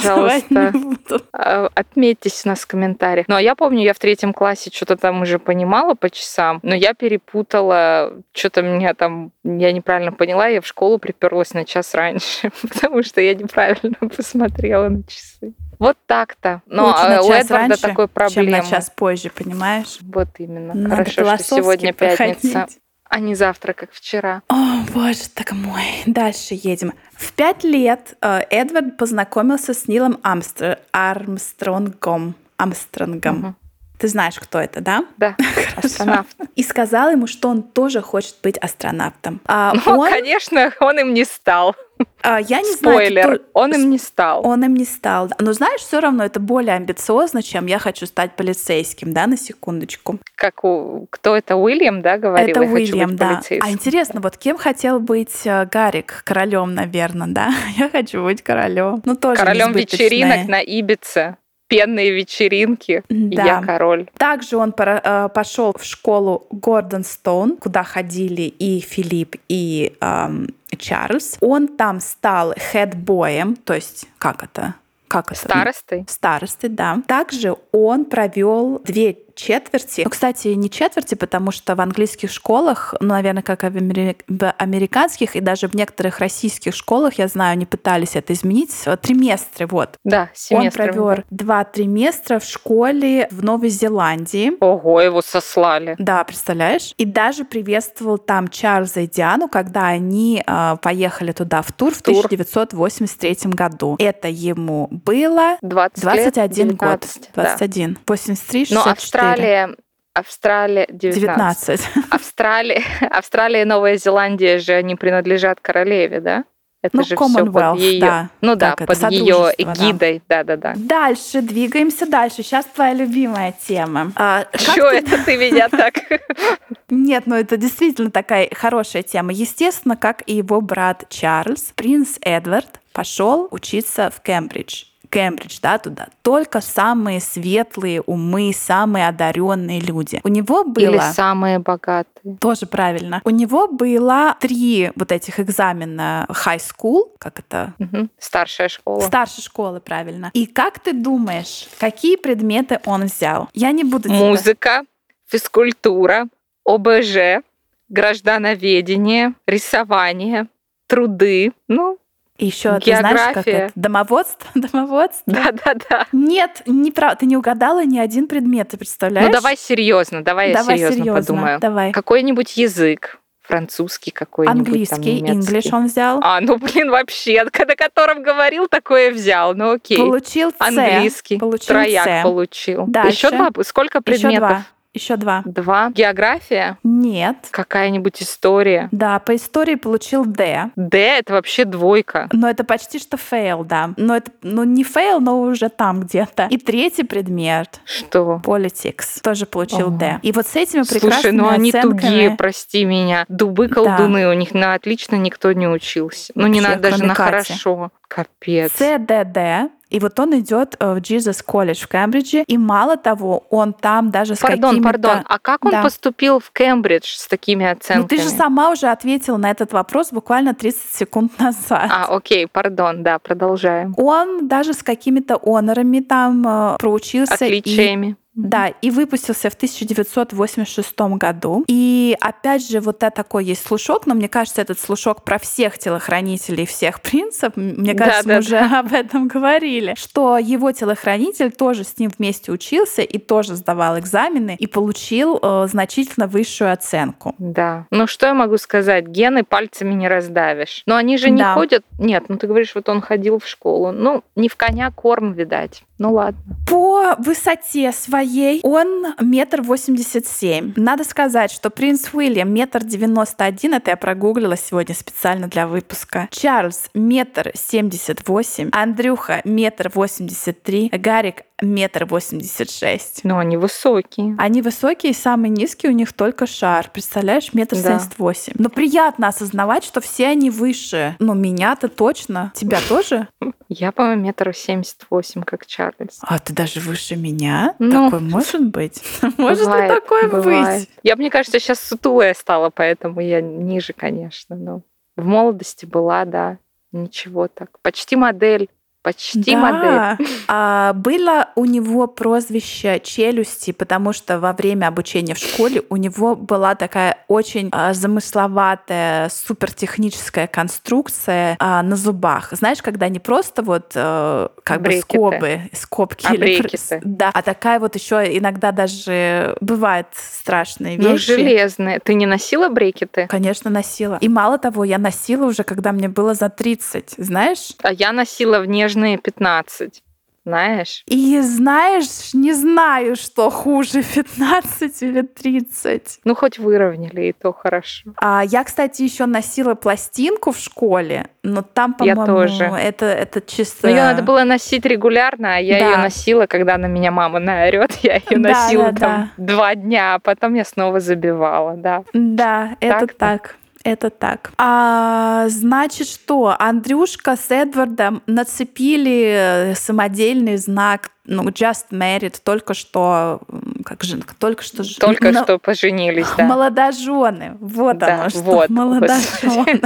буду. 0.72 1.22
А, 1.34 1.70
отметьтесь 1.76 2.46
у 2.46 2.50
нас 2.50 2.62
в 2.62 2.68
комментариях. 2.68 3.28
Ну, 3.28 3.36
а 3.36 3.42
я 3.42 3.56
помню, 3.56 3.84
я 3.84 3.94
в 3.94 4.00
третьем 4.00 4.32
классе 4.32 4.72
что-то 4.74 4.96
там 4.96 5.24
уже 5.24 5.40
понимала 5.40 5.94
по 5.94 6.10
часам, 6.10 6.62
но 6.64 6.74
я 6.74 6.94
перепутала, 6.94 8.14
что-то 8.32 8.62
меня 8.62 8.94
там, 8.94 9.34
я 9.44 9.74
неправильно 9.74 10.14
поняла, 10.14 10.48
я 10.48 10.62
в 10.62 10.68
школу 10.68 11.00
приперлась 11.00 11.54
на 11.54 11.66
час 11.66 11.94
раньше, 11.94 12.50
потому 12.62 13.04
что 13.04 13.20
я 13.20 13.36
неправильно 13.36 13.96
посмотрела 14.16 14.88
на 14.88 15.04
часы. 15.04 15.54
Вот 15.80 15.98
так-то. 16.06 16.62
Но 16.66 16.88
Лучше 16.88 17.10
на 17.10 17.18
а, 17.18 17.22
у 17.24 17.28
час 17.28 17.46
Эдварда 17.46 17.68
раньше, 17.68 17.82
такой 17.82 18.08
проблемы. 18.08 18.52
чем 18.52 18.58
на 18.58 18.66
час 18.66 18.90
позже, 18.90 19.32
понимаешь? 19.32 20.00
Вот 20.02 20.30
именно. 20.38 20.74
Надо 20.74 20.96
Хорошо, 21.12 21.36
что 21.36 21.56
сегодня 21.58 21.94
проходить. 21.94 22.42
пятница 22.42 22.70
а 23.10 23.20
не 23.20 23.36
завтра, 23.36 23.74
как 23.74 23.92
вчера. 23.92 24.44
О, 24.48 24.84
боже, 24.94 25.28
так 25.34 25.52
мой. 25.52 26.04
Дальше 26.06 26.54
едем. 26.54 26.94
В 27.14 27.34
пять 27.34 27.64
лет 27.64 28.16
э, 28.22 28.42
Эдвард 28.52 28.98
познакомился 28.98 29.74
с 29.74 29.88
Нилом 29.88 30.20
Амстр... 30.22 30.78
Армстронгом. 30.92 32.36
Амстронгом. 32.58 33.40
Угу. 33.40 33.56
Ты 33.98 34.08
знаешь, 34.08 34.40
кто 34.40 34.60
это, 34.60 34.80
да? 34.80 35.06
Да, 35.18 35.36
астронавт. 35.86 36.36
И 36.56 36.64
сказал 36.64 37.12
ему, 37.12 37.28
что 37.28 37.50
он 37.50 37.64
тоже 37.64 38.02
хочет 38.02 38.36
быть 38.44 38.58
астронавтом. 38.58 39.42
А 39.46 39.74
ну, 39.86 40.00
он... 40.00 40.10
конечно, 40.10 40.72
он 40.80 41.00
им 41.00 41.14
не 41.14 41.26
стал. 41.26 41.76
А, 42.22 42.40
я 42.40 42.62
не 42.62 42.74
Спойлер, 42.74 43.24
знаю, 43.24 43.40
кто... 43.40 43.60
он 43.60 43.74
им 43.74 43.90
не 43.90 43.98
стал. 43.98 44.46
Он 44.46 44.64
им 44.64 44.74
не 44.74 44.86
стал. 44.86 45.30
Но 45.40 45.54
знаешь, 45.54 45.82
все 45.82 46.00
равно 46.00 46.24
это 46.24 46.40
более 46.40 46.76
амбициозно, 46.76 47.44
чем 47.44 47.66
я 47.66 47.80
хочу 47.80 48.06
стать 48.06 48.36
полицейским, 48.36 49.14
да, 49.14 49.28
на 49.28 49.38
секундочку. 49.38 50.20
Как 50.36 50.64
у... 50.64 51.08
Кто 51.10 51.36
это, 51.36 51.56
Уильям, 51.56 52.02
да, 52.02 52.18
говорил? 52.18 52.50
Это 52.50 52.64
я 52.64 52.72
Уильям, 52.72 53.16
да. 53.16 53.42
А 53.62 53.72
интересно, 53.72 54.22
вот 54.22 54.38
кем 54.38 54.58
хотел 54.58 55.00
быть 55.00 55.42
э, 55.46 55.66
Гарик? 55.66 56.24
Королем, 56.26 56.74
наверное, 56.74 57.28
да? 57.28 57.54
Я 57.78 57.90
хочу 57.90 58.24
быть 58.24 58.42
королем. 58.42 59.02
Ну, 59.06 59.16
тоже 59.16 59.38
Королем 59.38 59.74
вечеринок 59.74 60.48
на 60.48 60.62
Ибице 60.62 61.38
пенные 61.70 62.12
вечеринки. 62.12 63.04
Да. 63.08 63.46
Я 63.46 63.62
король. 63.62 64.10
Также 64.18 64.58
он 64.58 64.74
э, 64.78 65.30
пошел 65.34 65.74
в 65.78 65.86
школу 65.86 66.48
Гордон 66.52 67.06
Стоун, 67.06 67.58
куда 67.58 67.84
ходили 67.84 68.42
и 68.42 68.82
Филипп, 68.82 69.38
и 69.48 69.96
эм, 70.02 70.50
Чарльз. 70.78 71.38
Он 71.40 71.68
там 71.68 72.02
стал 72.02 72.54
хедбоем, 72.58 73.56
то 73.56 73.74
есть 73.76 74.08
как 74.18 74.44
это? 74.44 74.76
Как 75.08 75.32
это? 75.32 75.40
Старостой. 75.40 76.06
Старостой, 76.08 76.70
да. 76.70 77.02
Также 77.08 77.56
он 77.72 78.06
провел 78.06 78.82
две 78.86 79.18
четверти. 79.40 80.02
Ну, 80.04 80.10
кстати, 80.10 80.50
не 80.50 80.70
четверти, 80.70 81.16
потому 81.16 81.52
что 81.52 81.76
в 81.76 81.82
английских 81.82 82.32
школах, 82.32 82.94
ну, 83.00 83.10
наверное, 83.10 83.44
как 83.44 83.64
и 83.64 83.70
в 83.70 84.52
американских, 84.58 85.36
и 85.36 85.40
даже 85.40 85.68
в 85.68 85.76
некоторых 85.76 86.20
российских 86.20 86.76
школах, 86.76 87.16
я 87.16 87.28
знаю, 87.28 87.54
они 87.54 87.66
пытались 87.66 88.16
это 88.16 88.34
изменить, 88.34 88.74
триместры, 89.02 89.66
вот. 89.68 89.96
Да, 90.04 90.30
семестры. 90.34 90.88
Он 90.88 90.94
провел 90.94 91.24
два 91.30 91.64
триместра 91.64 92.40
в 92.40 92.44
школе 92.46 93.28
в 93.32 93.44
Новой 93.44 93.70
Зеландии. 93.70 94.52
Ого, 94.60 95.02
его 95.02 95.22
сослали. 95.22 95.96
Да, 95.98 96.24
представляешь? 96.24 96.94
И 96.98 97.06
даже 97.06 97.46
приветствовал 97.46 98.18
там 98.18 98.48
Чарльза 98.48 99.02
и 99.02 99.08
Диану, 99.08 99.48
когда 99.48 99.88
они 99.88 100.44
э, 100.46 100.76
поехали 100.82 101.32
туда 101.32 101.62
в 101.62 101.72
тур 101.72 101.94
в 101.94 102.02
тур. 102.02 102.26
1983 102.26 103.52
году. 103.52 103.96
Это 104.00 104.28
ему 104.28 104.88
было 104.92 105.58
20 105.62 106.02
21 106.02 106.68
лет, 106.68 106.78
19, 106.78 107.22
год. 107.22 107.30
21. 107.34 107.94
Да. 107.94 108.00
83, 108.08 108.66
64. 108.66 109.24
Но 109.24 109.29
Австралия 109.32 109.76
Австралия 110.14 110.88
19. 110.90 111.22
19. 111.22 111.82
Австралия, 112.12 112.84
Австралия 113.10 113.62
и 113.62 113.66
Новая 113.66 113.96
Зеландия 113.96 114.60
же 114.60 114.74
они 114.74 114.96
принадлежат 114.96 115.60
королеве, 115.62 116.20
да? 116.20 116.44
Это 116.82 116.96
ну, 116.96 117.04
же 117.04 117.18
все 117.18 117.46
под 117.46 117.78
ее, 117.78 118.00
да. 118.00 118.30
ну 118.40 118.56
да, 118.56 118.74
так, 118.74 118.88
под 118.88 119.12
ее 119.12 119.52
эгидой, 119.58 120.22
да, 120.30 120.46
да, 120.46 120.56
да. 120.56 120.74
Дальше 120.78 121.42
двигаемся 121.42 122.06
дальше. 122.06 122.42
Сейчас 122.42 122.66
твоя 122.68 122.94
любимая 122.94 123.54
тема. 123.68 124.14
А, 124.16 124.46
Что 124.54 124.90
ты... 124.90 124.98
это 124.98 125.26
ты 125.26 125.36
меня 125.36 125.68
так? 125.68 125.96
Нет, 126.90 127.24
ну 127.26 127.36
это 127.36 127.58
действительно 127.58 128.12
такая 128.12 128.50
хорошая 128.54 129.04
тема. 129.04 129.34
Естественно, 129.34 129.98
как 129.98 130.24
и 130.26 130.36
его 130.36 130.62
брат 130.62 131.04
Чарльз, 131.10 131.74
принц 131.76 132.18
Эдвард 132.22 132.80
пошел 132.94 133.50
учиться 133.52 134.10
в 134.10 134.22
Кембридж. 134.22 134.86
Кембридж, 135.10 135.60
да, 135.62 135.78
туда. 135.78 136.10
Только 136.22 136.62
самые 136.62 137.20
светлые 137.20 138.02
умы, 138.02 138.52
самые 138.56 139.08
одаренные 139.08 139.80
люди. 139.80 140.22
У 140.24 140.28
него 140.28 140.64
было... 140.64 140.84
Или 140.84 141.00
самые 141.14 141.60
богатые. 141.60 142.38
Тоже 142.38 142.66
правильно. 142.66 143.22
У 143.24 143.30
него 143.30 143.68
было 143.68 144.36
три 144.40 144.92
вот 144.96 145.12
этих 145.12 145.40
экзамена 145.40 146.28
high 146.30 146.62
school, 146.62 147.12
как 147.18 147.40
это? 147.40 147.74
Угу. 147.80 148.10
Старшая 148.20 148.70
школа. 148.70 149.02
Старшая 149.02 149.44
школа, 149.44 149.80
правильно. 149.80 150.32
И 150.34 150.46
как 150.46 150.80
ты 150.80 150.94
думаешь, 150.94 151.68
какие 151.80 152.16
предметы 152.16 152.80
он 152.86 153.06
взял? 153.06 153.50
Я 153.54 153.72
не 153.72 153.84
буду... 153.84 154.10
Музыка, 154.10 154.84
физкультура, 155.28 156.28
ОБЖ, 156.66 157.44
граждановедение, 157.90 159.34
рисование, 159.48 160.48
труды, 160.88 161.54
ну, 161.68 161.98
и 162.40 162.46
еще 162.46 162.80
ты 162.80 162.96
знаешь, 162.96 163.34
как 163.34 163.48
это? 163.48 163.72
Домоводство? 163.76 164.50
Домоводство? 164.56 165.24
Да, 165.26 165.52
да, 165.52 165.76
да. 165.90 166.08
Нет, 166.12 166.62
не 166.66 166.92
прав... 166.92 167.18
ты 167.18 167.26
не 167.26 167.36
угадала 167.36 167.86
ни 167.86 168.00
один 168.00 168.28
предмет, 168.28 168.70
ты 168.70 168.78
представляешь? 168.78 169.28
Ну 169.28 169.34
давай 169.34 169.58
серьезно, 169.58 170.24
давай, 170.24 170.54
давай 170.54 170.80
я 170.80 170.88
серьезно, 170.88 171.04
серьезно 171.04 171.22
подумаю. 171.22 171.60
Давай. 171.60 171.92
Какой-нибудь 171.92 172.56
язык 172.58 173.20
французский 173.42 174.12
какой-нибудь. 174.12 174.68
Английский, 174.68 175.26
там, 175.26 175.40
English 175.40 175.70
он 175.74 175.88
взял. 175.88 176.20
А, 176.22 176.40
ну 176.40 176.58
блин, 176.58 176.92
вообще, 176.92 177.44
на 177.44 177.76
котором 177.76 178.22
говорил, 178.22 178.68
такое 178.68 179.12
взял. 179.12 179.56
Ну 179.56 179.72
окей. 179.72 179.98
Получил 179.98 180.52
С. 180.52 180.56
Английский. 180.60 181.40
Получил 181.40 181.68
Трояк 181.68 182.08
С. 182.08 182.24
получил. 182.24 182.86
Дальше. 182.86 183.10
Еще 183.10 183.32
два. 183.32 183.50
Сколько 183.64 184.02
предметов? 184.02 184.32
Еще 184.32 184.40
два. 184.40 184.66
Еще 184.94 185.18
два. 185.18 185.44
Два. 185.46 185.92
География? 185.92 186.78
Нет. 186.84 187.38
Какая-нибудь 187.52 188.24
история? 188.24 188.90
Да, 188.92 189.20
по 189.20 189.36
истории 189.36 189.76
получил 189.76 190.26
D. 190.26 190.72
D— 190.76 190.98
это 191.20 191.34
вообще 191.34 191.66
двойка. 191.66 192.28
Но 192.32 192.50
это 192.50 192.64
почти 192.64 192.98
что 192.98 193.16
fail, 193.16 193.64
да. 193.64 193.92
Но 193.98 194.16
это, 194.16 194.32
ну 194.42 194.64
не 194.64 194.84
fail, 194.84 195.20
но 195.20 195.42
уже 195.42 195.70
там 195.70 196.02
где-то. 196.02 196.48
И 196.50 196.58
третий 196.58 197.04
предмет. 197.04 197.82
Что? 197.86 198.42
Politics. 198.44 199.22
Тоже 199.22 199.46
получил 199.46 199.92
D. 199.92 200.20
И 200.24 200.32
вот 200.32 200.48
с 200.48 200.56
этими 200.56 200.82
Слушай, 200.82 201.02
прекрасными 201.02 201.38
ну 201.38 201.50
они 201.50 201.70
оценками... 201.70 202.00
тугие, 202.02 202.36
прости 202.36 202.84
меня. 202.84 203.26
Дубы-колдуны, 203.28 204.28
у 204.28 204.34
них 204.34 204.56
на 204.56 204.74
отлично 204.74 205.16
никто 205.18 205.52
не 205.52 205.68
учился. 205.68 206.32
Ну 206.34 206.48
не 206.48 206.62
Вообще, 206.62 206.76
надо 206.76 206.90
даже 206.90 207.04
на 207.04 207.14
Кати. 207.14 207.30
хорошо. 207.30 207.92
Капец. 208.08 208.72
CDD. 208.72 209.72
И 209.90 210.00
вот 210.00 210.20
он 210.20 210.38
идет 210.40 210.76
э, 210.80 210.94
в 210.94 210.98
Jesus 210.98 211.44
College 211.46 211.84
в 211.84 211.88
Кембридже, 211.88 212.44
и 212.44 212.58
мало 212.58 212.96
того, 212.96 213.44
он 213.50 213.74
там 213.74 214.12
даже 214.12 214.36
с 214.36 214.40
Пардон, 214.40 214.70
какими-то... 214.70 214.90
пардон, 214.90 215.26
а 215.28 215.40
как 215.40 215.66
он 215.66 215.72
Да. 215.72 215.82
поступил 215.82 216.40
в 216.40 216.52
Кембридж 216.52 217.06
с 217.18 217.28
такими 217.28 217.66
оценками? 217.66 218.02
Ну 218.04 218.08
ты 218.08 218.18
же 218.22 218.30
сама 218.30 218.70
уже 218.72 218.88
ответила 218.88 219.38
на 219.38 219.50
этот 219.50 219.74
вопрос 219.74 220.12
буквально 220.12 220.54
30 220.54 220.82
секунд 220.94 221.40
назад. 221.40 221.90
А, 221.92 222.06
окей, 222.16 222.46
пардон, 222.48 223.02
да, 223.04 223.18
продолжаем. 223.20 223.94
Он 223.98 224.48
даже 224.48 224.74
с 224.74 224.84
какими-то 224.84 225.40
онорами 225.44 226.02
там 226.02 226.46
э, 226.48 226.78
проучился. 226.78 227.46
и- 227.46 227.60
Отличиями. 227.60 228.16
Да, 228.44 228.68
и 228.68 228.90
выпустился 228.90 229.50
в 229.50 229.54
1986 229.54 231.00
году. 231.18 231.64
И 231.68 232.16
опять 232.22 232.68
же, 232.68 232.80
вот 232.80 233.04
это 233.04 233.20
такой 233.20 233.46
есть 233.46 233.66
слушок, 233.66 234.08
но 234.08 234.16
мне 234.16 234.30
кажется, 234.30 234.62
этот 234.62 234.80
слушок 234.80 235.24
про 235.24 235.40
всех 235.40 235.78
телохранителей, 235.78 236.66
всех 236.66 237.02
принцев, 237.02 237.54
мне 237.56 237.94
кажется, 237.94 238.24
да, 238.24 238.28
мы 238.28 238.34
да, 238.34 238.40
уже 238.40 238.70
да. 238.70 238.80
об 238.80 238.94
этом 238.94 239.28
говорили, 239.28 239.94
что 239.98 240.38
его 240.38 240.72
телохранитель 240.72 241.52
тоже 241.52 241.84
с 241.84 241.98
ним 241.98 242.12
вместе 242.18 242.52
учился 242.52 243.02
и 243.02 243.18
тоже 243.18 243.56
сдавал 243.56 244.00
экзамены 244.00 244.56
и 244.58 244.68
получил 244.68 245.38
э, 245.42 245.68
значительно 245.70 246.28
высшую 246.28 246.72
оценку. 246.72 247.36
Да. 247.38 247.88
Ну 247.92 248.08
что 248.08 248.28
я 248.28 248.34
могу 248.34 248.58
сказать? 248.58 249.08
Гены 249.08 249.44
пальцами 249.44 249.94
не 249.94 250.08
раздавишь. 250.08 250.84
Но 250.86 250.96
они 250.96 251.18
же 251.18 251.30
не 251.30 251.40
да. 251.42 251.54
ходят... 251.56 251.84
Нет, 251.98 252.26
ну 252.30 252.38
ты 252.38 252.48
говоришь, 252.48 252.74
вот 252.76 252.88
он 252.88 253.02
ходил 253.02 253.40
в 253.40 253.48
школу. 253.48 253.92
Ну, 253.92 254.24
не 254.36 254.48
в 254.48 254.56
коня 254.56 254.92
корм, 254.92 255.34
видать. 255.34 255.84
Ну 255.98 256.14
ладно. 256.14 256.40
По 256.70 257.16
высоте 257.18 257.92
своей 257.92 258.29
он 258.64 259.08
метр 259.20 259.62
восемьдесят 259.62 260.28
семь. 260.28 260.74
Надо 260.76 261.04
сказать, 261.04 261.52
что 261.52 261.70
принц 261.70 262.14
Уильям 262.14 262.54
метр 262.54 262.84
девяносто 262.84 263.46
один, 263.46 263.74
это 263.74 263.92
я 263.92 263.98
прогуглила 263.98 264.58
сегодня 264.58 264.96
специально 264.96 265.48
для 265.48 265.68
выпуска. 265.68 266.28
Чарльз 266.32 266.90
метр 266.94 267.52
семьдесят 267.56 268.28
восемь, 268.28 268.70
Андрюха 268.72 269.42
метр 269.44 269.92
восемьдесят 269.94 270.64
три, 270.64 270.90
Гарик 270.90 271.44
метр 271.62 272.06
восемьдесят 272.06 272.72
шесть. 272.72 273.22
Но 273.24 273.38
они 273.38 273.58
высокие. 273.58 274.36
Они 274.38 274.62
высокие, 274.62 275.12
и 275.12 275.16
самый 275.16 275.50
низкий 275.50 275.88
у 275.88 275.92
них 275.92 276.14
только 276.14 276.48
шар. 276.48 276.90
Представляешь, 276.92 277.54
метр 277.54 277.76
семьдесят 277.76 278.18
восемь. 278.18 278.54
Но 278.58 278.70
приятно 278.70 279.28
осознавать, 279.28 279.84
что 279.84 280.02
все 280.02 280.28
они 280.28 280.50
выше. 280.50 281.16
Ну, 281.20 281.34
меня-то 281.34 281.88
точно. 281.88 282.52
Тебя 282.56 282.80
тоже? 282.88 283.28
Я, 283.68 283.92
по-моему, 283.92 284.24
метр 284.24 284.54
семьдесят 284.56 285.06
восемь, 285.10 285.44
как 285.44 285.66
Чарльз. 285.66 286.20
А 286.22 286.40
ты 286.40 286.54
даже 286.54 286.80
выше 286.80 287.16
меня? 287.16 287.76
Ну, 287.80 288.06
такое 288.06 288.20
может 288.20 288.66
быть? 288.66 289.02
Может 289.38 289.68
ли 289.68 289.88
такое 289.88 290.28
быть? 290.30 290.90
Я, 291.04 291.16
мне 291.16 291.30
кажется, 291.30 291.60
сейчас 291.60 291.80
сутулая 291.80 292.34
стала, 292.34 292.70
поэтому 292.70 293.20
я 293.22 293.42
ниже, 293.42 293.94
конечно. 293.94 294.56
Но 294.56 294.82
в 295.16 295.26
молодости 295.26 295.86
была, 295.86 296.26
да, 296.26 296.58
ничего 296.92 297.48
так. 297.48 297.80
Почти 297.82 298.16
модель. 298.16 298.70
Почти 299.02 299.56
да. 299.56 299.58
модель. 299.58 300.28
А, 300.48 300.94
было 300.94 301.50
у 301.56 301.66
него 301.66 302.08
прозвище 302.08 303.00
челюсти, 303.00 303.72
потому 303.72 304.12
что 304.12 304.40
во 304.40 304.52
время 304.52 304.88
обучения 304.88 305.36
в 305.36 305.38
школе 305.38 305.84
у 305.90 305.96
него 305.96 306.36
была 306.36 306.76
такая 306.76 307.24
очень 307.28 307.70
а, 307.72 307.94
замысловатая, 307.94 309.30
супертехническая 309.30 310.48
конструкция 310.48 311.56
а, 311.60 311.82
на 311.82 311.96
зубах. 311.96 312.50
Знаешь, 312.52 312.82
когда 312.82 313.08
не 313.08 313.20
просто 313.20 313.62
вот 313.62 313.94
а, 313.96 314.52
как 314.64 314.82
Брекеты. 314.82 315.00
бы 315.00 315.02
скобы, 315.02 315.62
скобки, 315.74 316.28
а 316.28 316.34
или, 316.34 316.62
да, 317.04 317.32
а 317.34 317.42
такая 317.42 317.80
вот 317.80 317.96
еще 317.96 318.38
иногда 318.38 318.72
даже 318.74 319.56
бывает 319.62 320.08
страшные 320.14 320.98
ну, 320.98 321.14
вещи. 321.14 321.32
Ну, 321.32 321.38
железные. 321.38 322.00
Ты 322.00 322.16
не 322.16 322.26
носила 322.26 322.68
брекеты? 322.68 323.28
Конечно, 323.28 323.70
носила. 323.70 324.18
И 324.20 324.28
мало 324.28 324.58
того, 324.58 324.84
я 324.84 324.98
носила 324.98 325.46
уже, 325.46 325.64
когда 325.64 325.94
мне 325.94 326.10
было 326.10 326.34
за 326.34 326.50
30, 326.50 327.14
знаешь? 327.18 327.76
А 327.82 327.94
я 327.94 328.12
носила 328.12 328.60
вне 328.60 328.89
нежные 328.90 329.18
15 329.18 330.04
знаешь. 330.46 331.04
И 331.06 331.40
знаешь, 331.42 332.34
не 332.34 332.54
знаю, 332.54 333.16
что 333.16 333.50
хуже, 333.50 334.04
15 334.16 335.04
или 335.04 335.22
30. 335.22 336.20
Ну, 336.24 336.36
хоть 336.36 336.58
выровняли, 336.58 337.28
и 337.28 337.34
то 337.34 337.54
хорошо. 337.54 338.12
А 338.20 338.44
я, 338.44 338.64
кстати, 338.64 339.04
еще 339.04 339.26
носила 339.28 339.76
пластинку 339.76 340.52
в 340.52 340.58
школе, 340.58 341.28
но 341.44 341.62
там, 341.62 341.94
по-моему, 341.94 342.22
я 342.22 342.26
тоже. 342.26 342.64
Это, 342.64 343.06
это 343.06 343.42
чисто... 343.42 343.88
Но 343.88 343.90
ее 343.90 344.02
надо 344.02 344.24
было 344.24 344.44
носить 344.44 344.86
регулярно, 344.86 345.58
а 345.58 345.60
я 345.60 345.80
да. 345.80 345.92
ее 345.92 345.98
носила, 345.98 346.48
когда 346.48 346.78
на 346.78 346.88
меня 346.88 347.12
мама 347.12 347.40
наорет. 347.40 347.92
Я 348.02 348.16
ее 348.16 348.40
да, 348.40 348.50
носила 348.50 348.92
да, 348.92 349.00
там 349.00 349.32
да. 349.38 349.54
два 349.54 349.76
дня, 349.76 350.16
а 350.16 350.20
потом 350.20 350.54
я 350.56 350.64
снова 350.64 351.00
забивала, 351.00 351.76
да. 351.76 352.04
Да, 352.14 352.76
это 352.80 353.08
так. 353.08 353.58
Это 353.84 354.10
так. 354.10 354.52
А, 354.58 355.48
значит, 355.50 356.08
что 356.08 356.56
Андрюшка 356.58 357.36
с 357.38 357.50
Эдвардом 357.50 358.22
нацепили 358.28 359.74
самодельный 359.76 360.58
знак 360.58 361.12
ну, 361.30 361.44
just 361.50 361.92
married, 361.92 362.40
только 362.44 362.74
что, 362.74 363.42
как 363.86 364.04
же, 364.04 364.20
только 364.40 364.64
что... 364.64 364.84
Только 365.00 365.32
на... 365.32 365.44
что 365.44 365.60
поженились, 365.60 366.26
да. 366.36 366.46
Молодожены. 366.46 367.56
Вот 367.60 368.00
да, 368.00 368.22
оно 368.22 368.30
что. 368.30 368.42
Вот. 368.42 368.70
Молодожены. 368.70 369.82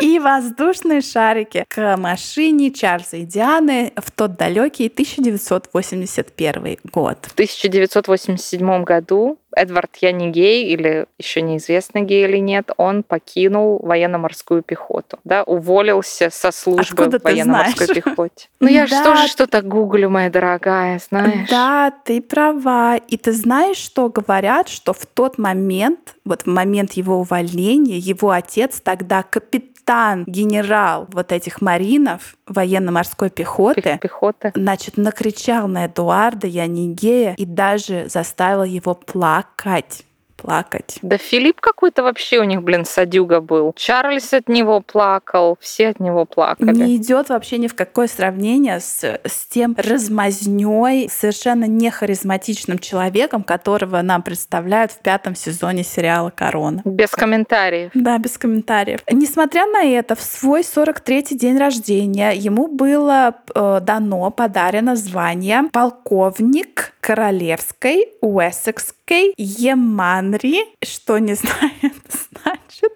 и 0.00 0.18
воздушные 0.18 1.00
шарики 1.00 1.64
к 1.68 1.96
машине 1.96 2.72
Чарльза 2.72 3.18
и 3.18 3.24
Дианы 3.24 3.92
в 3.96 4.10
тот 4.10 4.36
далекий 4.36 4.88
1981 4.88 6.78
год. 6.90 7.18
В 7.26 7.32
1987 7.32 8.84
году 8.84 9.38
Эдвард 9.56 9.96
я 10.00 10.12
не 10.12 10.30
гей 10.30 10.66
или 10.66 11.06
еще 11.18 11.42
неизвестно 11.42 12.00
гей 12.00 12.24
или 12.24 12.38
нет, 12.38 12.70
он 12.76 13.02
покинул 13.02 13.78
военно-морскую 13.82 14.62
пехоту, 14.62 15.18
да, 15.24 15.42
уволился 15.42 16.30
со 16.30 16.52
службы 16.52 17.04
Откуда 17.04 17.18
в 17.18 17.24
военно-морской 17.24 17.88
пехоте. 17.88 18.48
Ну 18.60 18.68
я 18.68 18.86
же 18.86 19.02
тоже 19.02 19.28
что-то 19.28 19.62
гуглю, 19.62 20.10
моя 20.10 20.30
дорогая, 20.30 21.00
знаешь. 21.10 21.48
Да, 21.48 21.92
ты 22.04 22.20
права. 22.22 22.96
И 22.96 23.16
ты 23.16 23.32
знаешь, 23.32 23.76
что 23.76 24.08
говорят, 24.08 24.68
что 24.68 24.92
в 24.92 25.06
тот 25.06 25.38
момент, 25.38 26.14
вот 26.24 26.42
в 26.42 26.46
момент 26.46 26.92
его 26.92 27.18
увольнения, 27.18 27.98
его 27.98 28.30
отец 28.30 28.80
тогда 28.80 29.22
капитан 29.22 30.24
генерал 30.26 31.08
вот 31.12 31.32
этих 31.32 31.60
маринов 31.60 32.36
военно-морской 32.46 33.30
пехоты, 33.30 33.98
пехоты, 34.00 34.52
значит, 34.54 34.96
накричал 34.96 35.66
на 35.66 35.86
Эдуарда 35.86 36.46
Янигея 36.46 37.34
и 37.36 37.44
даже 37.44 38.08
заставил 38.08 38.64
его 38.64 38.94
плакать 38.94 39.41
плакать. 39.42 40.04
Да 41.02 41.16
Филипп 41.16 41.60
какой-то 41.60 42.02
вообще 42.02 42.38
у 42.38 42.44
них, 42.44 42.62
блин, 42.62 42.84
садюга 42.84 43.40
был. 43.40 43.72
Чарльз 43.76 44.32
от 44.32 44.48
него 44.48 44.80
плакал, 44.80 45.56
все 45.60 45.88
от 45.88 46.00
него 46.00 46.24
плакали. 46.24 46.74
Не 46.74 46.96
идет 46.96 47.28
вообще 47.28 47.58
ни 47.58 47.68
в 47.68 47.74
какое 47.74 48.06
сравнение 48.06 48.80
с, 48.80 49.02
с 49.02 49.46
тем 49.48 49.74
размазнёй, 49.78 51.08
совершенно 51.10 51.64
не 51.64 51.90
харизматичным 51.90 52.78
человеком, 52.78 53.42
которого 53.42 54.02
нам 54.02 54.22
представляют 54.22 54.92
в 54.92 54.98
пятом 54.98 55.34
сезоне 55.34 55.84
сериала 55.84 56.30
«Корона». 56.30 56.82
Без 56.84 57.10
комментариев. 57.10 57.90
Да, 57.94 58.18
без 58.18 58.38
комментариев. 58.38 59.00
Несмотря 59.10 59.66
на 59.66 59.84
это, 59.84 60.14
в 60.14 60.22
свой 60.22 60.62
43-й 60.62 61.36
день 61.36 61.58
рождения 61.58 62.32
ему 62.32 62.68
было 62.68 63.34
э, 63.54 63.80
дано, 63.82 64.30
подарено 64.30 64.96
звание 64.96 65.64
полковник 65.72 66.92
королевской 67.00 68.08
Уэссекской 68.20 69.34
Еманри, 70.32 70.64
что 70.82 71.18
не 71.18 71.34
знаю, 71.34 71.72
это 71.82 72.18
значит, 72.32 72.92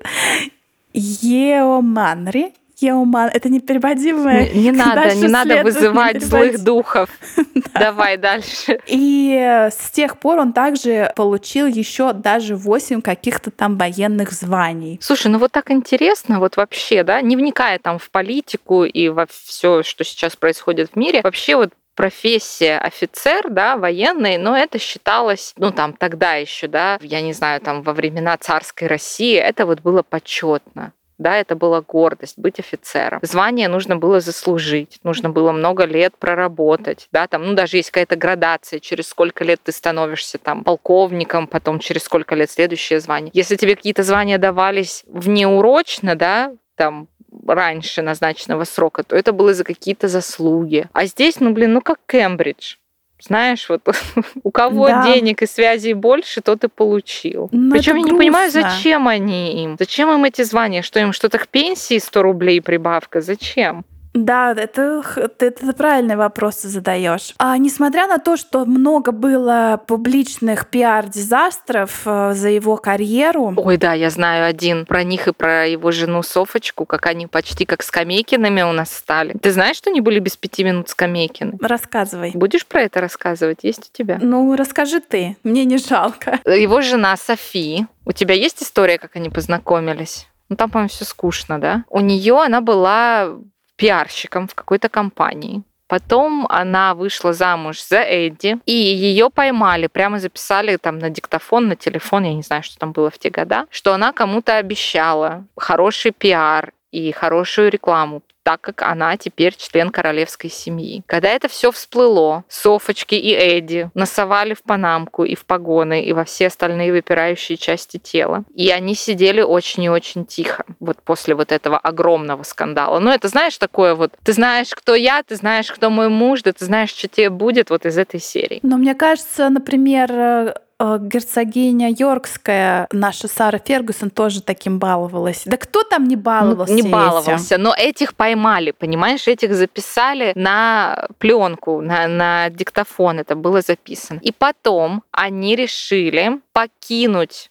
Еоманри, 0.92 2.54
Еоман. 2.78 3.30
Это 3.32 3.48
непереводимое. 3.48 4.50
Не, 4.52 4.64
не 4.64 4.72
надо, 4.72 5.14
не 5.14 5.28
надо 5.28 5.62
вызывать 5.62 6.22
злых 6.22 6.62
духов. 6.62 7.08
Давай 7.74 8.18
дальше. 8.18 8.80
И 8.86 9.68
с 9.70 9.90
тех 9.90 10.18
пор 10.18 10.38
он 10.38 10.52
также 10.52 11.10
получил 11.16 11.66
еще 11.66 12.12
даже 12.12 12.54
восемь 12.54 13.00
каких-то 13.00 13.50
там 13.50 13.76
военных 13.78 14.32
званий. 14.32 14.98
Слушай, 15.02 15.28
ну 15.28 15.38
вот 15.38 15.52
так 15.52 15.70
интересно, 15.70 16.38
вот 16.38 16.56
вообще, 16.56 17.02
да, 17.02 17.22
не 17.22 17.36
вникая 17.36 17.78
там 17.78 17.98
в 17.98 18.10
политику 18.10 18.84
и 18.84 19.08
во 19.08 19.26
все, 19.26 19.82
что 19.82 20.04
сейчас 20.04 20.36
происходит 20.36 20.90
в 20.92 20.96
мире, 20.96 21.22
вообще 21.22 21.56
вот 21.56 21.72
профессия 21.96 22.78
офицер, 22.78 23.48
да, 23.50 23.76
военный, 23.76 24.36
но 24.36 24.56
это 24.56 24.78
считалось, 24.78 25.52
ну 25.56 25.72
там 25.72 25.94
тогда 25.94 26.34
еще, 26.34 26.68
да, 26.68 26.98
я 27.00 27.20
не 27.22 27.32
знаю, 27.32 27.60
там 27.60 27.82
во 27.82 27.92
времена 27.92 28.36
царской 28.36 28.86
России, 28.86 29.34
это 29.34 29.66
вот 29.66 29.80
было 29.80 30.02
почетно. 30.02 30.92
Да, 31.18 31.34
это 31.38 31.56
была 31.56 31.80
гордость 31.80 32.38
быть 32.38 32.60
офицером. 32.60 33.20
Звание 33.22 33.68
нужно 33.68 33.96
было 33.96 34.20
заслужить, 34.20 34.98
нужно 35.02 35.30
было 35.30 35.50
много 35.50 35.86
лет 35.86 36.14
проработать, 36.18 37.08
да, 37.10 37.26
там, 37.26 37.42
ну 37.46 37.54
даже 37.54 37.78
есть 37.78 37.90
какая-то 37.90 38.16
градация, 38.16 38.80
через 38.80 39.08
сколько 39.08 39.42
лет 39.42 39.60
ты 39.62 39.72
становишься 39.72 40.36
там 40.36 40.62
полковником, 40.62 41.46
потом 41.46 41.78
через 41.78 42.02
сколько 42.02 42.34
лет 42.34 42.50
следующее 42.50 43.00
звание. 43.00 43.30
Если 43.32 43.56
тебе 43.56 43.76
какие-то 43.76 44.02
звания 44.02 44.36
давались 44.36 45.04
внеурочно, 45.06 46.16
да, 46.16 46.52
там 46.76 47.08
раньше 47.46 48.02
назначенного 48.02 48.64
срока, 48.64 49.02
то 49.02 49.16
это 49.16 49.32
было 49.32 49.54
за 49.54 49.64
какие-то 49.64 50.08
заслуги. 50.08 50.88
А 50.92 51.06
здесь, 51.06 51.40
ну, 51.40 51.52
блин, 51.52 51.74
ну 51.74 51.80
как 51.80 51.98
Кембридж. 52.06 52.76
Знаешь, 53.20 53.68
вот 53.68 53.82
у 54.42 54.50
кого 54.50 54.88
да. 54.88 55.04
денег 55.06 55.42
и 55.42 55.46
связей 55.46 55.94
больше, 55.94 56.42
тот 56.42 56.64
и 56.64 56.68
получил. 56.68 57.48
Но 57.50 57.58
ну, 57.58 57.70
Причем 57.72 57.96
я 57.96 58.02
не 58.02 58.12
понимаю, 58.12 58.50
зачем 58.50 59.08
они 59.08 59.64
им? 59.64 59.76
Зачем 59.78 60.10
им 60.10 60.24
эти 60.24 60.42
звания? 60.42 60.82
Что 60.82 61.00
им 61.00 61.12
что-то 61.12 61.38
к 61.38 61.48
пенсии 61.48 61.98
100 61.98 62.22
рублей 62.22 62.60
прибавка? 62.60 63.20
Зачем? 63.20 63.84
Да, 64.16 64.52
это, 64.52 65.02
ты, 65.38 65.50
ты 65.50 65.72
правильные 65.72 66.16
вопросы 66.16 66.68
задаешь. 66.68 67.34
А 67.38 67.56
несмотря 67.58 68.06
на 68.06 68.18
то, 68.18 68.36
что 68.36 68.64
много 68.64 69.12
было 69.12 69.80
публичных 69.86 70.68
пиар-дизастров 70.68 72.02
э, 72.06 72.32
за 72.34 72.48
его 72.48 72.76
карьеру. 72.76 73.52
Ой, 73.56 73.76
да, 73.76 73.92
я 73.92 74.10
знаю 74.10 74.46
один 74.46 74.86
про 74.86 75.02
них 75.04 75.28
и 75.28 75.32
про 75.32 75.66
его 75.66 75.90
жену 75.90 76.22
Софочку, 76.22 76.86
как 76.86 77.06
они 77.06 77.26
почти 77.26 77.64
как 77.64 77.82
скамейкинами 77.82 78.62
у 78.62 78.72
нас 78.72 78.90
стали. 78.90 79.34
Ты 79.34 79.52
знаешь, 79.52 79.76
что 79.76 79.90
они 79.90 80.00
были 80.00 80.18
без 80.18 80.36
пяти 80.36 80.64
минут 80.64 80.88
скамейкины? 80.88 81.58
Рассказывай. 81.60 82.32
Будешь 82.34 82.66
про 82.66 82.82
это 82.82 83.00
рассказывать? 83.00 83.58
Есть 83.62 83.90
у 83.92 83.96
тебя? 83.96 84.18
Ну, 84.20 84.54
расскажи 84.56 85.00
ты. 85.00 85.36
Мне 85.42 85.64
не 85.64 85.78
жалко. 85.78 86.40
Его 86.46 86.80
жена 86.80 87.16
Софи. 87.16 87.86
У 88.04 88.12
тебя 88.12 88.34
есть 88.34 88.62
история, 88.62 88.98
как 88.98 89.16
они 89.16 89.30
познакомились? 89.30 90.28
Ну, 90.48 90.56
там, 90.56 90.70
по-моему, 90.70 90.88
все 90.88 91.04
скучно, 91.04 91.60
да? 91.60 91.84
У 91.88 92.00
нее 92.00 92.40
она 92.40 92.60
была 92.60 93.36
пиарщиком 93.76 94.48
в 94.48 94.54
какой-то 94.54 94.88
компании. 94.88 95.62
Потом 95.88 96.46
она 96.48 96.94
вышла 96.94 97.32
замуж 97.32 97.80
за 97.80 97.98
Эдди, 97.98 98.58
и 98.66 98.72
ее 98.72 99.30
поймали, 99.30 99.86
прямо 99.86 100.18
записали 100.18 100.76
там 100.76 100.98
на 100.98 101.10
диктофон, 101.10 101.68
на 101.68 101.76
телефон, 101.76 102.24
я 102.24 102.34
не 102.34 102.42
знаю, 102.42 102.64
что 102.64 102.76
там 102.78 102.92
было 102.92 103.08
в 103.08 103.18
те 103.18 103.30
года, 103.30 103.66
что 103.70 103.94
она 103.94 104.12
кому-то 104.12 104.56
обещала 104.56 105.44
хороший 105.56 106.10
пиар 106.10 106.72
и 106.90 107.12
хорошую 107.12 107.70
рекламу 107.70 108.22
так 108.46 108.60
как 108.60 108.82
она 108.82 109.16
теперь 109.16 109.56
член 109.56 109.90
королевской 109.90 110.50
семьи. 110.50 111.02
Когда 111.06 111.30
это 111.30 111.48
все 111.48 111.72
всплыло, 111.72 112.44
Софочки 112.48 113.16
и 113.16 113.32
Эдди 113.32 113.90
насовали 113.94 114.54
в 114.54 114.62
панамку 114.62 115.24
и 115.24 115.34
в 115.34 115.44
погоны, 115.44 116.04
и 116.04 116.12
во 116.12 116.24
все 116.24 116.46
остальные 116.46 116.92
выпирающие 116.92 117.58
части 117.58 117.96
тела. 117.96 118.44
И 118.54 118.70
они 118.70 118.94
сидели 118.94 119.40
очень 119.40 119.82
и 119.82 119.90
очень 119.90 120.24
тихо, 120.24 120.64
вот 120.78 121.02
после 121.02 121.34
вот 121.34 121.50
этого 121.50 121.76
огромного 121.76 122.44
скандала. 122.44 123.00
Ну, 123.00 123.10
это, 123.10 123.26
знаешь, 123.26 123.58
такое 123.58 123.96
вот, 123.96 124.12
ты 124.22 124.32
знаешь, 124.32 124.70
кто 124.70 124.94
я, 124.94 125.24
ты 125.24 125.34
знаешь, 125.34 125.72
кто 125.72 125.90
мой 125.90 126.08
муж, 126.08 126.42
да 126.42 126.52
ты 126.52 126.64
знаешь, 126.64 126.90
что 126.90 127.08
тебе 127.08 127.30
будет 127.30 127.70
вот 127.70 127.84
из 127.84 127.98
этой 127.98 128.20
серии. 128.20 128.60
Но 128.62 128.76
мне 128.76 128.94
кажется, 128.94 129.48
например, 129.48 130.12
Э, 130.26 130.54
герцогиня 130.80 131.94
Йоркская, 131.96 132.86
наша 132.92 133.28
Сара 133.28 133.58
Фергюсон, 133.58 134.10
тоже 134.10 134.42
таким 134.42 134.78
баловалась. 134.78 135.42
Да 135.46 135.56
кто 135.56 135.82
там 135.82 136.04
не 136.04 136.16
баловался? 136.16 136.72
Ну, 136.72 136.82
не 136.82 136.88
баловался, 136.88 137.54
этим? 137.54 137.62
но 137.62 137.74
этих 137.74 138.14
поймали, 138.14 138.72
понимаешь, 138.72 139.26
этих 139.26 139.54
записали 139.54 140.32
на 140.34 141.08
пленку, 141.18 141.80
на, 141.80 142.06
на 142.08 142.50
диктофон 142.50 143.20
это 143.20 143.36
было 143.36 143.62
записано. 143.62 144.18
И 144.22 144.32
потом 144.32 145.02
они 145.12 145.56
решили 145.56 146.40
покинуть 146.52 147.50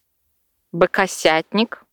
быкосятник, 0.72 1.85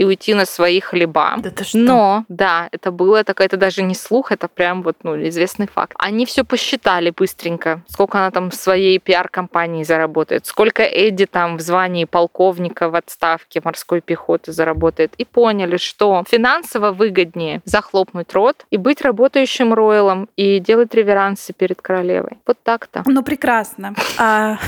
и 0.00 0.04
уйти 0.04 0.32
на 0.32 0.46
свои 0.46 0.80
хлеба. 0.80 1.34
Да 1.36 1.50
ты 1.50 1.62
что? 1.62 1.78
Но, 1.78 2.24
да, 2.30 2.70
это 2.72 2.90
было 2.90 3.22
такое, 3.22 3.46
это 3.46 3.58
даже 3.58 3.82
не 3.82 3.94
слух, 3.94 4.32
это 4.32 4.48
прям 4.48 4.82
вот, 4.82 4.96
ну, 5.02 5.14
известный 5.28 5.66
факт. 5.66 5.92
Они 5.98 6.24
все 6.24 6.42
посчитали 6.42 7.10
быстренько, 7.10 7.82
сколько 7.86 8.16
она 8.16 8.30
там 8.30 8.48
в 8.48 8.54
своей 8.54 8.98
пиар-компании 8.98 9.84
заработает, 9.84 10.46
сколько 10.46 10.82
Эдди 10.82 11.26
там 11.26 11.58
в 11.58 11.60
звании 11.60 12.06
полковника 12.06 12.88
в 12.88 12.94
отставке 12.94 13.60
морской 13.62 14.00
пехоты 14.00 14.52
заработает, 14.52 15.12
и 15.18 15.26
поняли, 15.26 15.76
что 15.76 16.24
финансово 16.26 16.92
выгоднее 16.92 17.60
захлопнуть 17.66 18.32
рот 18.32 18.64
и 18.70 18.78
быть 18.78 19.02
работающим 19.02 19.74
роялом 19.74 20.30
и 20.34 20.60
делать 20.60 20.94
реверансы 20.94 21.52
перед 21.52 21.82
королевой. 21.82 22.38
Вот 22.46 22.56
так-то. 22.62 23.02
Ну, 23.04 23.22
прекрасно. 23.22 23.94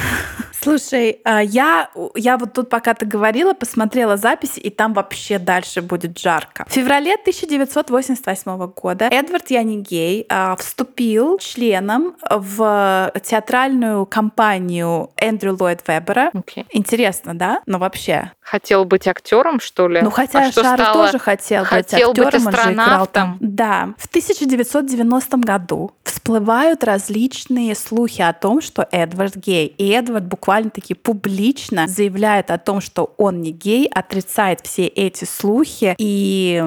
Слушай, 0.52 1.20
а, 1.24 1.42
я, 1.42 1.90
я 2.14 2.38
вот 2.38 2.52
тут, 2.52 2.68
пока 2.68 2.94
ты 2.94 3.06
говорила, 3.06 3.54
посмотрела 3.54 4.16
записи, 4.16 4.60
и 4.60 4.70
там 4.70 4.92
вообще 4.92 5.38
дальше 5.38 5.82
будет 5.82 6.18
жарко. 6.18 6.64
В 6.68 6.72
феврале 6.72 7.14
1988 7.14 8.66
года 8.68 9.08
Эдвард 9.10 9.50
Янигей 9.50 10.26
а, 10.28 10.56
вступил 10.56 11.38
членом 11.38 12.16
в 12.30 13.12
театральную 13.24 14.06
компанию 14.06 15.10
Эндрю 15.16 15.56
Ллойд 15.58 15.86
Вебера. 15.86 16.30
Okay. 16.32 16.66
Интересно, 16.70 17.34
да? 17.34 17.60
Ну 17.66 17.78
вообще. 17.78 18.32
Хотел 18.40 18.84
быть 18.84 19.06
актером, 19.06 19.60
что 19.60 19.88
ли? 19.88 20.00
Ну 20.02 20.10
хотя 20.10 20.46
а 20.46 20.52
Шар 20.52 20.92
тоже 20.92 21.18
хотел, 21.18 21.64
хотел 21.64 22.12
быть 22.12 22.18
актером, 22.26 22.44
быть 22.44 22.66
он 22.66 22.72
играл 22.74 23.06
там. 23.06 23.36
Да. 23.40 23.94
В 23.98 24.06
1990 24.06 25.36
году 25.38 25.92
всплывают 26.04 26.84
различные 26.84 27.74
слухи 27.74 28.20
о 28.20 28.32
том, 28.32 28.60
что 28.60 28.86
Эдвард 28.90 29.36
гей. 29.36 29.66
И 29.66 29.90
Эдвард 29.90 30.24
буквально-таки 30.42 30.94
публично 30.94 31.86
заявляет 31.86 32.50
о 32.50 32.58
том, 32.58 32.80
что 32.80 33.14
он 33.16 33.42
не 33.42 33.52
гей, 33.52 33.86
отрицает 33.86 34.60
все 34.62 34.88
эти 34.88 35.24
слухи 35.24 35.94
и, 35.98 36.60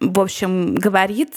в 0.00 0.20
общем, 0.20 0.74
говорит, 0.74 1.34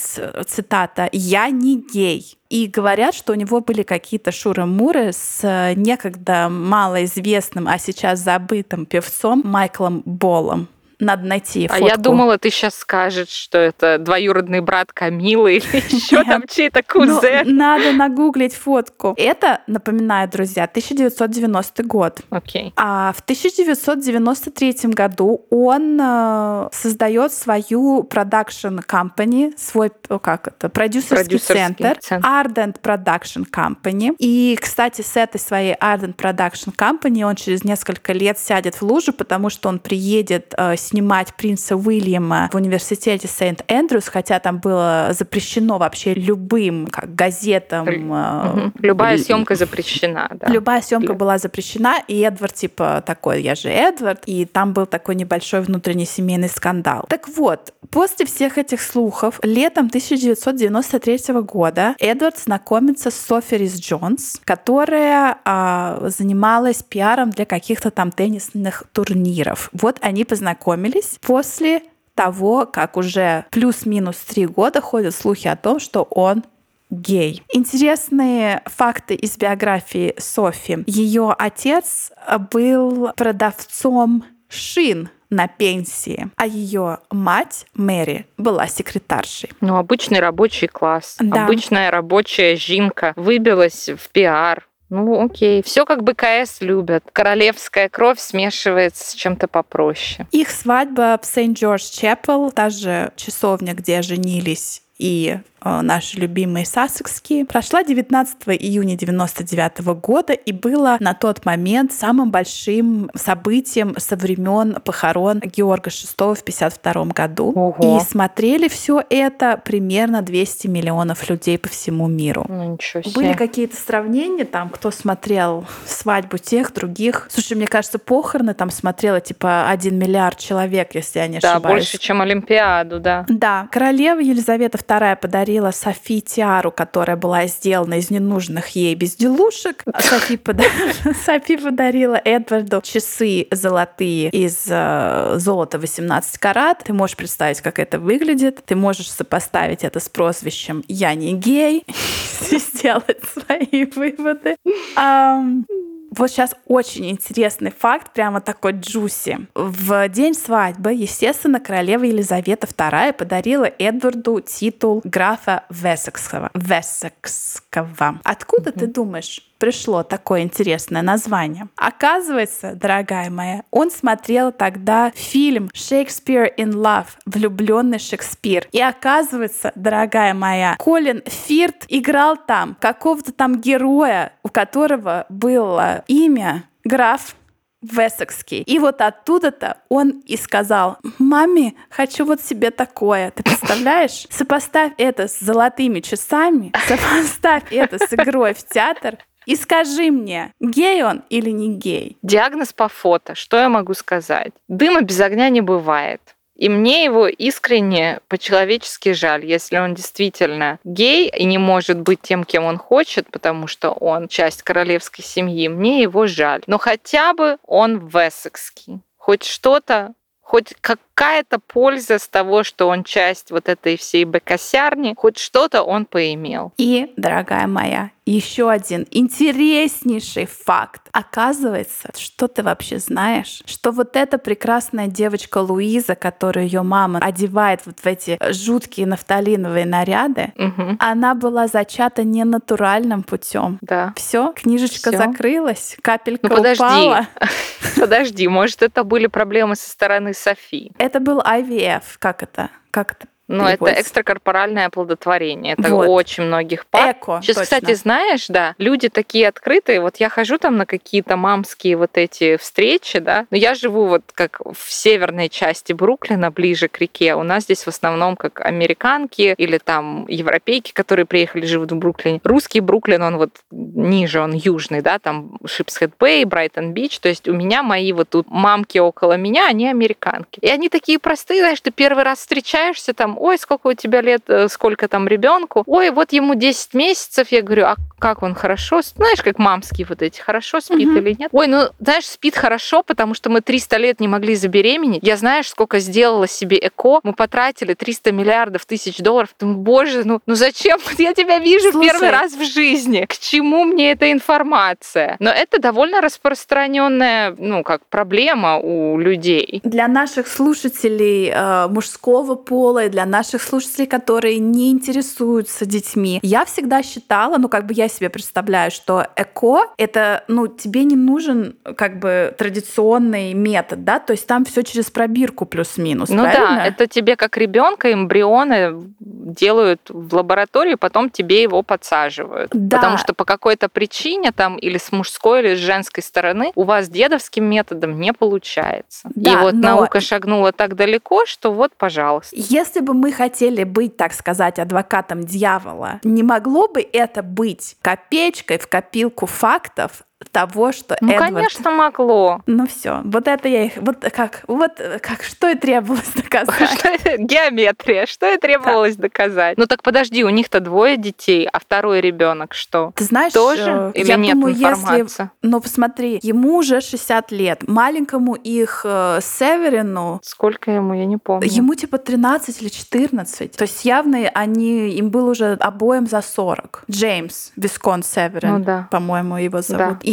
цитата, 0.47 1.07
«Я 1.11 1.51
не 1.51 1.79
гей». 1.79 2.37
И 2.49 2.65
говорят, 2.65 3.13
что 3.13 3.33
у 3.33 3.35
него 3.35 3.61
были 3.61 3.83
какие-то 3.83 4.31
шуры-муры 4.31 5.11
с 5.13 5.73
некогда 5.75 6.49
малоизвестным, 6.49 7.67
а 7.67 7.77
сейчас 7.77 8.19
забытым 8.19 8.87
певцом 8.87 9.43
Майклом 9.45 10.01
Болом 10.05 10.67
надо 10.99 11.25
найти 11.25 11.67
фотку. 11.67 11.85
А 11.85 11.87
я 11.87 11.97
думала, 11.97 12.37
ты 12.37 12.49
сейчас 12.49 12.75
скажешь, 12.75 13.29
что 13.29 13.57
это 13.57 13.97
двоюродный 13.97 14.61
брат 14.61 14.91
Камилы 14.93 15.57
или 15.57 15.75
еще 15.95 16.23
там 16.23 16.43
чей-то 16.47 16.83
ну, 16.93 17.05
кузен. 17.05 17.55
надо 17.55 17.91
нагуглить 17.93 18.53
фотку. 18.53 19.13
Это, 19.17 19.61
напоминаю, 19.67 20.29
друзья, 20.29 20.63
1990 20.63 21.83
год. 21.83 22.19
Окей. 22.29 22.73
А 22.75 23.13
в 23.13 23.21
1993 23.21 24.91
году 24.91 25.45
он 25.49 25.99
э, 26.01 26.69
создает 26.71 27.33
свою 27.33 28.03
продакшн 28.03 28.79
company, 28.79 29.53
свой, 29.57 29.91
как 30.21 30.47
это, 30.47 30.69
продюсерский, 30.69 31.39
центр, 31.39 31.97
Ardent 32.09 32.81
Production 32.81 33.45
Company. 33.49 34.15
И, 34.19 34.57
кстати, 34.61 35.01
с 35.01 35.15
этой 35.15 35.39
своей 35.39 35.75
Ardent 35.75 36.15
Production 36.15 36.75
Company 36.75 37.23
он 37.23 37.35
через 37.35 37.63
несколько 37.63 38.13
лет 38.13 38.39
сядет 38.39 38.75
в 38.75 38.81
лужу, 38.81 39.13
потому 39.13 39.49
что 39.49 39.69
он 39.69 39.79
приедет 39.79 40.53
э, 40.57 40.75
снимать 40.85 41.33
принца 41.35 41.75
Уильяма 41.75 42.49
в 42.51 42.55
университете 42.55 43.27
Сент-Эндрюс, 43.27 44.07
хотя 44.07 44.39
там 44.39 44.59
было 44.59 45.09
запрещено 45.11 45.77
вообще 45.77 46.13
любым 46.13 46.87
как, 46.87 47.13
газетам. 47.15 47.87
Угу. 47.87 48.71
Любая 48.79 49.17
съемка 49.17 49.55
запрещена, 49.55 50.29
да. 50.33 50.47
Любая 50.47 50.81
съемка 50.81 51.13
была 51.13 51.37
запрещена, 51.37 51.95
и 52.07 52.19
Эдвард 52.21 52.53
типа 52.53 53.03
такой, 53.05 53.41
я 53.41 53.55
же 53.55 53.69
Эдвард, 53.69 54.23
и 54.25 54.45
там 54.45 54.73
был 54.73 54.85
такой 54.85 55.15
небольшой 55.15 55.61
внутренний 55.61 56.05
семейный 56.05 56.49
скандал. 56.49 57.05
Так 57.09 57.27
вот, 57.29 57.73
после 57.89 58.25
всех 58.25 58.57
этих 58.57 58.81
слухов, 58.81 59.39
летом 59.43 59.87
1993 59.87 61.41
года 61.41 61.95
Эдвард 61.99 62.37
знакомится 62.37 63.11
с 63.11 63.15
Софи 63.15 63.57
Рис 63.57 63.79
Джонс, 63.79 64.41
которая 64.43 65.37
а, 65.45 65.99
занималась 66.09 66.83
пиаром 66.83 67.29
для 67.29 67.45
каких-то 67.45 67.91
там 67.91 68.11
теннисных 68.11 68.83
турниров. 68.91 69.69
Вот 69.73 69.97
они 70.01 70.25
познакомились 70.25 70.74
познакомились 70.75 71.17
после 71.21 71.81
того, 72.15 72.65
как 72.65 72.97
уже 72.97 73.45
плюс-минус 73.51 74.17
три 74.17 74.45
года 74.45 74.81
ходят 74.81 75.13
слухи 75.13 75.47
о 75.47 75.55
том, 75.55 75.79
что 75.79 76.03
он 76.03 76.43
гей. 76.89 77.43
Интересные 77.53 78.61
факты 78.65 79.15
из 79.15 79.37
биографии 79.37 80.15
Софи. 80.17 80.83
Ее 80.87 81.33
отец 81.37 82.11
был 82.51 83.11
продавцом 83.15 84.23
шин 84.47 85.09
на 85.29 85.47
пенсии, 85.47 86.29
а 86.35 86.45
ее 86.45 86.99
мать 87.11 87.65
Мэри 87.73 88.27
была 88.37 88.67
секретаршей. 88.67 89.49
Ну, 89.59 89.75
обычный 89.75 90.19
рабочий 90.19 90.67
класс, 90.67 91.17
да. 91.19 91.45
обычная 91.45 91.91
рабочая 91.91 92.55
жинка 92.55 93.13
выбилась 93.15 93.89
в 93.89 94.09
пиар, 94.11 94.67
ну, 94.89 95.23
окей. 95.23 95.63
Все 95.63 95.85
как 95.85 96.03
бы 96.03 96.13
КС 96.13 96.61
любят. 96.61 97.03
Королевская 97.11 97.89
кровь 97.89 98.19
смешивается 98.19 99.11
с 99.11 99.13
чем-то 99.13 99.47
попроще. 99.47 100.27
Их 100.31 100.49
свадьба 100.49 101.19
в 101.21 101.25
Сент-Джордж-Чепел, 101.25 102.51
та 102.51 102.69
же 102.69 103.11
часовня, 103.15 103.73
где 103.73 104.01
женились 104.01 104.84
и 104.97 105.39
Э, 105.65 105.81
наши 105.81 106.17
любимые 106.17 106.65
сассекские, 106.65 107.43
прошла 107.43 107.83
19 107.83 108.37
июня 108.49 108.95
99 108.95 109.79
года 109.99 110.33
и 110.33 110.51
было 110.51 110.97
на 110.99 111.15
тот 111.15 111.43
момент 111.43 111.91
самым 111.91 112.29
большим 112.29 113.09
событием 113.15 113.95
со 113.97 114.15
времен 114.15 114.75
похорон 114.85 115.39
Георга 115.39 115.89
VI 115.89 116.35
в 116.35 116.43
52 116.43 117.05
году. 117.05 117.51
Ого. 117.55 117.97
И 117.97 118.03
смотрели 118.03 118.67
все 118.67 119.01
это 119.09 119.59
примерно 119.65 120.21
200 120.21 120.67
миллионов 120.67 121.27
людей 121.29 121.57
по 121.57 121.67
всему 121.67 122.07
миру. 122.07 122.45
Ну, 122.47 122.73
ничего 122.73 123.01
себе. 123.01 123.13
Были 123.15 123.33
какие-то 123.33 123.75
сравнения 123.75 124.45
там, 124.45 124.69
кто 124.69 124.91
смотрел 124.91 125.65
свадьбу 125.87 126.37
тех, 126.37 126.71
других. 126.73 127.27
Слушай, 127.31 127.57
мне 127.57 127.65
кажется, 127.65 127.97
похороны 127.97 128.53
там 128.53 128.69
смотрела 128.69 129.19
типа 129.19 129.67
1 129.69 129.97
миллиард 129.97 130.37
человек, 130.37 130.93
если 130.93 131.17
я 131.17 131.27
не 131.27 131.37
ошибаюсь. 131.37 131.63
Да, 131.63 131.69
больше, 131.69 131.97
чем 131.97 132.21
Олимпиаду, 132.21 132.99
да. 132.99 133.25
Да. 133.27 133.67
Королева 133.71 134.19
Елизавета 134.19 134.77
II 134.87 135.15
подарила 135.17 135.71
Софи 135.71 136.21
тиару, 136.21 136.71
которая 136.71 137.17
была 137.17 137.47
сделана 137.47 137.95
из 137.95 138.09
ненужных 138.09 138.69
ей 138.69 138.95
безделушек. 138.95 139.83
Софи, 139.99 140.37
подар... 140.45 140.67
Софи 141.25 141.57
подарила 141.57 142.15
Эдварду 142.15 142.81
часы 142.81 143.47
золотые 143.51 144.29
из 144.29 144.65
э, 144.69 145.35
золота 145.37 145.79
18 145.79 146.37
карат. 146.37 146.83
Ты 146.85 146.93
можешь 146.93 147.17
представить, 147.17 147.61
как 147.61 147.79
это 147.79 147.99
выглядит. 147.99 148.63
Ты 148.65 148.75
можешь 148.75 149.11
сопоставить 149.11 149.83
это 149.83 149.99
с 149.99 150.09
прозвищем 150.09 150.83
«Я 150.87 151.13
не 151.15 151.33
гей», 151.33 151.85
сделать 152.39 153.21
свои 153.33 153.85
выводы. 153.85 154.55
Um, 154.97 155.65
вот 156.11 156.29
сейчас 156.29 156.55
очень 156.65 157.09
интересный 157.09 157.71
факт, 157.71 158.13
прямо 158.13 158.41
такой 158.41 158.73
джуси. 158.73 159.47
В 159.53 160.07
день 160.09 160.33
свадьбы, 160.33 160.93
естественно, 160.93 161.59
королева 161.59 162.03
Елизавета 162.03 162.67
II 162.67 163.13
подарила 163.13 163.65
Эдварду 163.65 164.39
титул 164.39 165.01
графа 165.03 165.63
Вессекского. 165.69 166.51
Вессекского. 166.53 168.19
Откуда 168.23 168.69
mm-hmm. 168.69 168.79
ты 168.79 168.87
думаешь? 168.87 169.41
Пришло 169.65 170.03
такое 170.03 170.43
интересное 170.43 171.01
название. 171.01 171.69
Оказывается, 171.75 172.75
дорогая 172.75 173.31
моя, 173.31 173.63
он 173.71 173.89
смотрел 173.89 174.51
тогда 174.51 175.11
фильм 175.15 175.71
«Шекспир 175.73 176.53
in 176.55 176.71
Love» 176.71 177.07
«Влюбленный 177.25 177.97
Шекспир». 177.97 178.67
И 178.71 178.79
оказывается, 178.79 179.71
дорогая 179.73 180.35
моя, 180.35 180.75
Колин 180.77 181.23
Фирт 181.25 181.85
играл 181.87 182.37
там 182.37 182.77
какого-то 182.79 183.33
там 183.33 183.59
героя, 183.59 184.33
у 184.43 184.49
которого 184.49 185.25
было 185.29 186.03
имя 186.05 186.65
граф 186.83 187.35
Вессекский. 187.81 188.61
И 188.61 188.79
вот 188.79 189.01
оттуда-то 189.01 189.77
он 189.89 190.21
и 190.25 190.37
сказал, 190.37 190.97
маме, 191.17 191.73
хочу 191.89 192.25
вот 192.25 192.41
себе 192.41 192.71
такое. 192.71 193.31
Ты 193.31 193.43
представляешь? 193.43 194.27
Сопоставь 194.29 194.93
это 194.97 195.27
с 195.27 195.39
золотыми 195.39 196.01
часами, 196.01 196.71
сопоставь 196.87 197.71
это 197.71 197.97
с 197.97 198.13
игрой 198.13 198.53
в 198.53 198.63
театр, 198.65 199.17
и 199.45 199.55
скажи 199.55 200.11
мне, 200.11 200.53
гей 200.59 201.03
он 201.03 201.23
или 201.29 201.49
не 201.49 201.75
гей? 201.75 202.17
Диагноз 202.21 202.73
по 202.73 202.87
фото. 202.87 203.35
Что 203.35 203.57
я 203.57 203.69
могу 203.69 203.93
сказать? 203.93 204.51
Дыма 204.67 205.01
без 205.01 205.19
огня 205.19 205.49
не 205.49 205.61
бывает. 205.61 206.21
И 206.55 206.69
мне 206.69 207.03
его 207.03 207.27
искренне 207.27 208.21
по-человечески 208.29 209.11
жаль, 209.11 209.45
если 209.45 209.77
он 209.77 209.93
действительно 209.93 210.79
гей 210.85 211.29
и 211.29 211.43
не 211.43 211.57
может 211.57 211.99
быть 211.99 212.21
тем, 212.21 212.45
кем 212.45 212.63
он 212.63 212.77
хочет, 212.77 213.29
потому 213.29 213.67
что 213.67 213.91
он 213.91 214.29
часть 214.29 214.63
королевской 214.63 215.23
семьи, 215.23 215.67
мне 215.67 216.01
его 216.01 216.27
жаль. 216.27 216.63
Но 216.65 216.77
хотя 216.77 217.33
бы 217.33 217.57
он 217.65 218.07
вессекский. 218.07 219.01
Хоть 219.17 219.43
что-то 219.43 220.13
хоть 220.45 220.75
какая-то 221.15 221.59
польза 221.59 222.19
с 222.19 222.27
того, 222.27 222.63
что 222.63 222.87
он 222.87 223.03
часть 223.03 223.51
вот 223.51 223.69
этой 223.69 223.97
всей 223.97 224.25
бекосярни, 224.25 225.13
хоть 225.17 225.37
что-то 225.37 225.81
он 225.81 226.05
поимел. 226.05 226.73
И, 226.77 227.13
дорогая 227.15 227.67
моя, 227.67 228.11
еще 228.25 228.71
один 228.71 229.05
интереснейший 229.11 230.47
факт. 230.47 231.01
Оказывается, 231.11 232.09
что 232.17 232.47
ты 232.47 232.63
вообще 232.63 232.97
знаешь, 232.97 233.61
что 233.65 233.91
вот 233.91 234.15
эта 234.15 234.37
прекрасная 234.37 235.07
девочка 235.07 235.59
Луиза, 235.59 236.15
которую 236.15 236.65
ее 236.65 236.81
мама 236.81 237.19
одевает 237.19 237.81
вот 237.85 237.99
в 237.99 238.05
эти 238.05 238.39
жуткие 238.51 239.05
нафталиновые 239.05 239.85
наряды, 239.85 240.53
угу. 240.57 240.97
она 240.99 241.35
была 241.35 241.67
зачата 241.67 242.23
не 242.23 242.43
натуральным 242.43 243.21
путем. 243.21 243.77
Да. 243.81 244.13
Все, 244.15 244.53
книжечка 244.53 245.11
Всё. 245.11 245.17
закрылась, 245.17 245.95
капелька 246.01 246.49
ну, 246.49 246.55
подожди. 246.55 246.83
упала. 246.83 247.27
Подожди, 247.95 248.47
может, 248.47 248.81
это 248.81 249.03
были 249.03 249.27
проблемы 249.27 249.75
со 249.75 249.89
стороны 249.89 250.33
Софи? 250.33 250.91
Это 251.05 251.19
был 251.19 251.39
IVF, 251.39 252.17
как 252.17 252.41
это? 252.41 252.71
Как 252.89 253.11
это 253.11 253.27
ну, 253.47 253.65
это 253.65 254.01
экстракорпоральное 254.01 254.87
оплодотворение. 254.87 255.75
Это 255.77 255.89
вот. 255.93 256.07
очень 256.07 256.43
многих 256.43 256.85
пар. 256.87 257.11
Эко, 257.11 257.39
Сейчас, 257.41 257.57
точно. 257.57 257.63
кстати, 257.63 257.93
знаешь, 257.93 258.47
да, 258.47 258.73
люди 258.77 259.09
такие 259.09 259.47
открытые. 259.47 260.01
Вот 260.01 260.17
я 260.17 260.29
хожу 260.29 260.57
там 260.57 260.77
на 260.77 260.85
какие-то 260.85 261.37
мамские 261.37 261.97
вот 261.97 262.17
эти 262.17 262.57
встречи, 262.57 263.19
да, 263.19 263.45
но 263.51 263.57
я 263.57 263.75
живу 263.75 264.07
вот 264.07 264.23
как 264.33 264.61
в 264.65 264.91
северной 264.91 265.49
части 265.49 265.93
Бруклина, 265.93 266.49
ближе 266.49 266.87
к 266.87 266.99
реке. 266.99 267.35
У 267.35 267.43
нас 267.43 267.63
здесь 267.63 267.83
в 267.83 267.87
основном 267.87 268.35
как 268.35 268.61
американки 268.61 269.53
или 269.57 269.77
там 269.77 270.25
европейки, 270.27 270.91
которые 270.91 271.25
приехали, 271.25 271.65
живут 271.65 271.91
в 271.91 271.95
Бруклине. 271.95 272.41
Русский 272.43 272.79
Бруклин, 272.79 273.21
он 273.21 273.37
вот 273.37 273.51
ниже, 273.71 274.41
он 274.41 274.53
южный, 274.53 275.01
да, 275.01 275.19
там 275.19 275.57
Шипсхед 275.65 276.13
Бэй, 276.19 276.45
Брайтон 276.45 276.93
Бич. 276.93 277.19
То 277.19 277.29
есть 277.29 277.47
у 277.47 277.53
меня 277.53 277.83
мои 277.83 278.11
вот 278.11 278.29
тут 278.29 278.49
мамки 278.49 278.97
около 278.97 279.37
меня, 279.37 279.67
они 279.67 279.87
американки. 279.87 280.59
И 280.61 280.67
они 280.67 280.89
такие 280.89 281.19
простые, 281.19 281.61
знаешь, 281.61 281.81
ты 281.81 281.91
первый 281.91 282.23
раз 282.23 282.39
встречаешься 282.39 283.13
там, 283.13 283.34
ой, 283.39 283.57
сколько 283.57 283.87
у 283.87 283.93
тебя 283.93 284.21
лет, 284.21 284.43
э, 284.47 284.67
сколько 284.67 285.07
там 285.07 285.27
ребенку, 285.27 285.83
ой, 285.85 286.09
вот 286.11 286.31
ему 286.31 286.55
10 286.55 286.93
месяцев, 286.93 287.51
я 287.51 287.61
говорю, 287.61 287.85
а 287.85 287.95
как 288.19 288.43
он 288.43 288.55
хорошо, 288.55 289.01
знаешь, 289.01 289.41
как 289.41 289.59
мамские 289.59 290.07
вот 290.07 290.21
эти, 290.21 290.39
хорошо 290.39 290.79
спит 290.79 291.09
угу. 291.09 291.17
или 291.17 291.35
нет? 291.37 291.49
Ой, 291.51 291.67
ну, 291.67 291.89
знаешь, 291.99 292.25
спит 292.25 292.55
хорошо, 292.55 293.03
потому 293.03 293.33
что 293.33 293.49
мы 293.49 293.61
300 293.61 293.97
лет 293.97 294.19
не 294.19 294.27
могли 294.27 294.55
забеременеть. 294.55 295.21
Я 295.23 295.37
знаешь, 295.37 295.69
сколько 295.69 295.99
сделала 295.99 296.47
себе 296.47 296.77
ЭКО, 296.77 297.19
мы 297.23 297.33
потратили 297.33 297.93
300 297.93 298.31
миллиардов 298.31 298.85
тысяч 298.85 299.17
долларов. 299.17 299.49
Думаю, 299.59 299.77
боже, 299.77 300.23
ну, 300.25 300.39
ну 300.45 300.55
зачем? 300.55 300.99
Я 301.17 301.33
тебя 301.33 301.59
вижу 301.59 301.91
Слушай. 301.91 302.09
первый 302.09 302.29
раз 302.31 302.53
в 302.53 302.63
жизни. 302.63 303.25
К 303.27 303.37
чему 303.37 303.83
мне 303.83 304.11
эта 304.11 304.31
информация? 304.31 305.35
Но 305.39 305.49
это 305.49 305.79
довольно 305.79 306.21
распространенная, 306.21 307.55
ну, 307.57 307.83
как 307.83 308.05
проблема 308.07 308.77
у 308.77 309.17
людей. 309.17 309.81
Для 309.83 310.07
наших 310.07 310.47
слушателей 310.47 311.51
э, 311.53 311.87
мужского 311.87 312.55
пола 312.55 313.05
и 313.05 313.09
для 313.09 313.24
наших 313.25 313.61
слушателей, 313.61 314.07
которые 314.07 314.59
не 314.59 314.91
интересуются 314.91 315.85
детьми. 315.85 316.39
Я 316.41 316.65
всегда 316.65 317.03
считала, 317.03 317.57
ну 317.57 317.69
как 317.69 317.85
бы 317.85 317.93
я 317.93 318.07
себе 318.07 318.29
представляю, 318.29 318.91
что 318.91 319.27
ЭКО— 319.35 319.87
это, 319.97 320.43
ну, 320.47 320.67
тебе 320.67 321.03
не 321.03 321.15
нужен 321.15 321.75
как 321.97 322.19
бы 322.19 322.53
традиционный 322.57 323.53
метод, 323.53 324.03
да, 324.03 324.19
то 324.19 324.31
есть 324.31 324.47
там 324.47 324.65
все 324.65 324.83
через 324.83 325.09
пробирку 325.11 325.65
плюс-минус, 325.65 326.29
Ну 326.29 326.43
правильно? 326.43 326.75
да, 326.77 326.85
это 326.85 327.07
тебе 327.07 327.35
как 327.35 327.57
ребенка 327.57 328.11
эмбрионы 328.13 328.93
делают 329.19 330.01
в 330.09 330.35
лаборатории, 330.35 330.95
потом 330.95 331.29
тебе 331.29 331.61
его 331.61 331.83
подсаживают. 331.83 332.71
Да. 332.73 332.97
Потому 332.97 333.17
что 333.17 333.33
по 333.33 333.45
какой-то 333.45 333.89
причине 333.89 334.51
там 334.51 334.77
или 334.77 334.97
с 334.97 335.11
мужской, 335.11 335.61
или 335.61 335.75
с 335.75 335.79
женской 335.79 336.23
стороны 336.23 336.71
у 336.75 336.83
вас 336.83 337.09
дедовским 337.09 337.65
методом 337.65 338.19
не 338.19 338.33
получается. 338.33 339.29
Да, 339.35 339.51
И 339.51 339.55
вот 339.57 339.73
но... 339.73 339.95
наука 339.95 340.19
шагнула 340.19 340.71
так 340.71 340.95
далеко, 340.95 341.45
что 341.45 341.71
вот, 341.71 341.93
пожалуйста. 341.97 342.55
Если 342.57 342.99
бы 342.99 343.13
мы 343.15 343.31
хотели 343.31 343.83
быть, 343.83 344.17
так 344.17 344.33
сказать, 344.33 344.79
адвокатом 344.79 345.43
дьявола, 345.43 346.19
не 346.23 346.43
могло 346.43 346.87
бы 346.87 347.01
это 347.01 347.43
быть 347.43 347.97
копеечкой 348.01 348.77
в 348.77 348.87
копилку 348.87 349.45
фактов 349.45 350.23
того, 350.49 350.91
что 350.91 351.17
ну, 351.21 351.31
Эдвард... 351.31 351.53
конечно, 351.53 351.91
могло. 351.91 352.61
Ну 352.65 352.87
все, 352.87 353.21
вот 353.23 353.47
это 353.47 353.67
я 353.67 353.85
их, 353.85 353.93
вот 353.97 354.17
как, 354.33 354.63
вот 354.67 355.01
как, 355.21 355.43
что 355.43 355.69
и 355.69 355.75
требовалось 355.75 356.31
доказать. 356.35 357.39
Геометрия, 357.39 358.25
что 358.25 358.53
и 358.53 358.57
требовалось 358.57 359.15
да. 359.15 359.23
доказать. 359.23 359.77
Ну 359.77 359.85
так 359.85 360.03
подожди, 360.03 360.43
у 360.43 360.49
них-то 360.49 360.79
двое 360.79 361.17
детей, 361.17 361.67
а 361.71 361.79
второй 361.79 362.21
ребенок 362.21 362.73
что? 362.73 363.11
Ты 363.15 363.23
знаешь, 363.23 363.53
тоже 363.53 364.11
э, 364.15 364.19
или 364.19 364.27
я 364.27 364.35
нет 364.35 364.53
думаю, 364.53 364.75
информации? 364.75 365.23
Если, 365.23 365.49
ну 365.61 365.79
посмотри, 365.79 366.39
ему 366.41 366.77
уже 366.77 367.01
60 367.01 367.51
лет, 367.51 367.87
маленькому 367.87 368.55
их 368.55 369.01
э, 369.03 369.39
Северину... 369.41 370.39
Сколько 370.43 370.91
ему, 370.91 371.13
я 371.13 371.25
не 371.25 371.37
помню. 371.37 371.67
Ему 371.69 371.95
типа 371.95 372.17
13 372.17 372.81
или 372.81 372.89
14. 372.89 373.71
То 373.71 373.81
есть 373.83 374.05
явно 374.05 374.49
они, 374.53 375.09
им 375.09 375.29
был 375.29 375.47
уже 375.47 375.73
обоим 375.73 376.27
за 376.27 376.41
40. 376.41 377.03
Джеймс 377.09 377.71
Вискон 377.75 378.23
Северин, 378.23 378.79
ну, 378.79 378.79
да. 378.79 379.07
по-моему, 379.11 379.57
его 379.57 379.81
зовут. 379.81 380.19
Да. 380.19 380.19
И, 380.21 380.31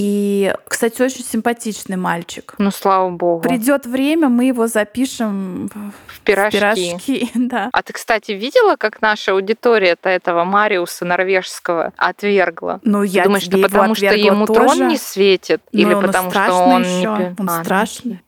кстати, 0.65 1.03
очень 1.03 1.25
симпатичный 1.25 1.97
мальчик. 1.97 2.55
Ну, 2.59 2.71
слава 2.71 3.11
богу. 3.11 3.43
Придет 3.43 3.87
время, 3.87 4.29
мы 4.29 4.47
его 4.47 4.67
запишем 4.67 5.71
в 6.07 6.21
пирожки. 6.21 6.57
В 6.57 6.61
пирожки 6.61 7.31
да. 7.35 7.69
А 7.73 7.83
ты, 7.83 7.93
кстати, 7.93 8.33
видела, 8.33 8.77
как 8.77 9.01
наша 9.01 9.33
аудитория-то 9.33 10.09
этого 10.09 10.45
Мариуса 10.45 11.05
норвежского 11.05 11.93
отвергла? 11.97 12.81
Ну, 12.85 13.03
я 13.03 13.25
думаешь, 13.25 13.45
что 13.45 13.59
потому 13.59 13.95
что 13.95 14.15
ему 14.15 14.47
тоже? 14.47 14.61
трон 14.61 14.89
не 14.89 14.97
светит? 14.97 15.63
Ну, 15.73 15.81
или 15.81 15.95
потому 15.95 16.31
что 16.31 16.53
он 16.53 16.83
еще. 16.83 17.01
не... 17.01 17.37
Он 17.39 17.51
а, 17.51 17.63
страшный. 17.63 18.21